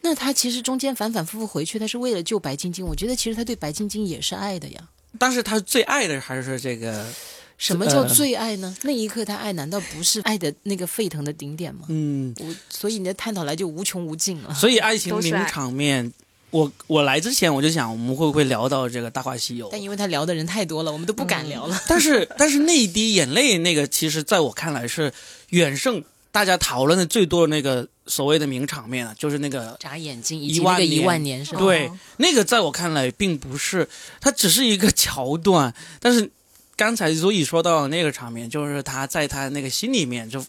[0.00, 2.86] 那他其实中间反反复复回去，他是为了救白晶晶。
[2.86, 4.88] 我觉得其实他对白晶晶也是爱的呀。
[5.18, 7.04] 但是他最爱的还是这个，
[7.58, 8.74] 什么叫呃最爱呢？
[8.82, 11.86] 那一刻他爱，难道不是爱的那个沸腾的顶点吗？
[11.88, 14.54] 嗯，我所以你的探讨来就无穷无尽了。
[14.54, 16.12] 所以爱情名场面，
[16.50, 21.78] 我我来之前我就想我们会不会聊到这个《大话西游》，但因为他聊的人太多了，我们都不敢聊了。
[21.88, 25.12] 但是但是那一滴眼泪那个，其实在我看来是
[25.48, 31.58] 远胜大家讨论的最多的那个所谓的名场面啊，就是那个眨眼睛以一及那个一万年是吧？
[31.58, 33.88] 对哦，那个在我看来并不是，
[34.20, 35.74] 它只是一个 桥段。
[35.98, 36.30] 但是
[36.78, 40.40] 刚才所以说到那个场面，就是他在他那个心里面就，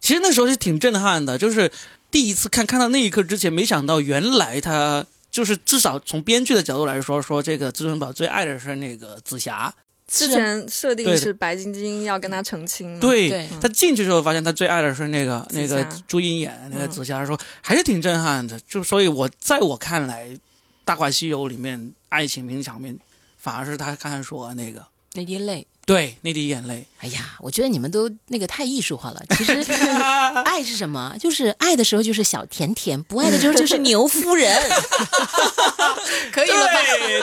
[0.00, 1.38] 其实那时候是挺震撼的。
[1.38, 1.72] 就是
[2.10, 9.74] 第一次看看到那一刻之前，没想到原来他就是至少从编剧的角度来说，说这个至尊宝最爱的是那个紫霞。
[10.06, 18.60] 之前设定是白晶晶要跟他成亲嘛，对对他进去之后发现他最爱的是那个那个朱茵演的那个嗯紫霞，说还是挺震撼的。
[18.68, 20.28] 就所以我在我看来，
[20.84, 22.98] 《大话西游》里面爱情名场面，
[23.38, 24.86] 反而是他刚才说的那个。
[25.14, 26.84] 那滴泪，对，那滴眼泪。
[27.00, 29.22] 哎呀，我觉得你们都那个太艺术化了。
[29.30, 29.64] 其实
[30.44, 31.16] 爱是什么？
[31.18, 34.54] 就是爱的时候就是小甜甜，不爱的时候就是牛夫人。
[36.30, 36.74] 可以了吧？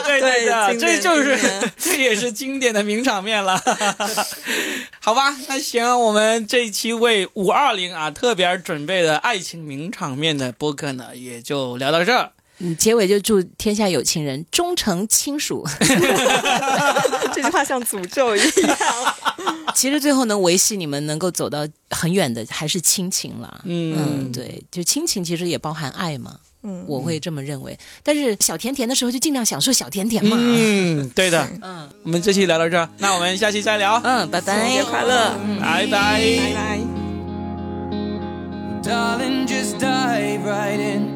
[0.04, 1.38] 对对对这就是
[1.78, 3.62] 这也是经典的名场面了。
[4.98, 12.32] 好吧，那行，我们这一期为五二零啊特别准备的爱情名场面的播客呢，也就聊到这儿。
[12.58, 15.66] 嗯，结尾就祝天下有情人终成亲属。
[17.34, 18.76] 这句话像诅咒一样。
[19.74, 23.60] 其实最后能维系你们能够走到很远的，还是亲情啦。
[23.64, 26.36] 嗯对，就亲情其实也包含爱嘛。
[26.62, 27.78] 嗯，我会这么认为。
[28.02, 30.36] 但是小甜甜的时候就尽量享受小甜甜嘛。
[30.40, 31.46] 嗯，对的。
[31.62, 35.90] 嗯我们这期聊到这儿，那我们下期再聊，嗯，拜拜，情人节快乐，拜拜。
[35.90, 36.80] 拜拜。
[38.82, 41.15] Darling, just dive right in.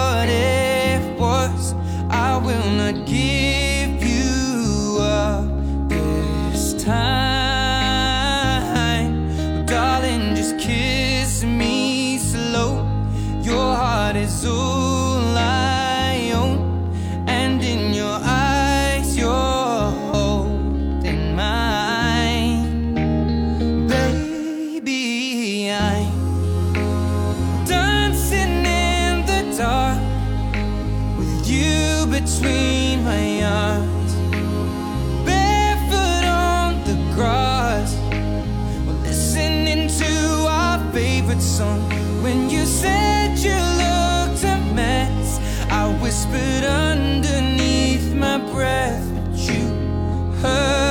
[42.23, 45.39] When you said you looked a mess,
[45.69, 49.67] I whispered underneath my breath, but you
[50.41, 50.90] heard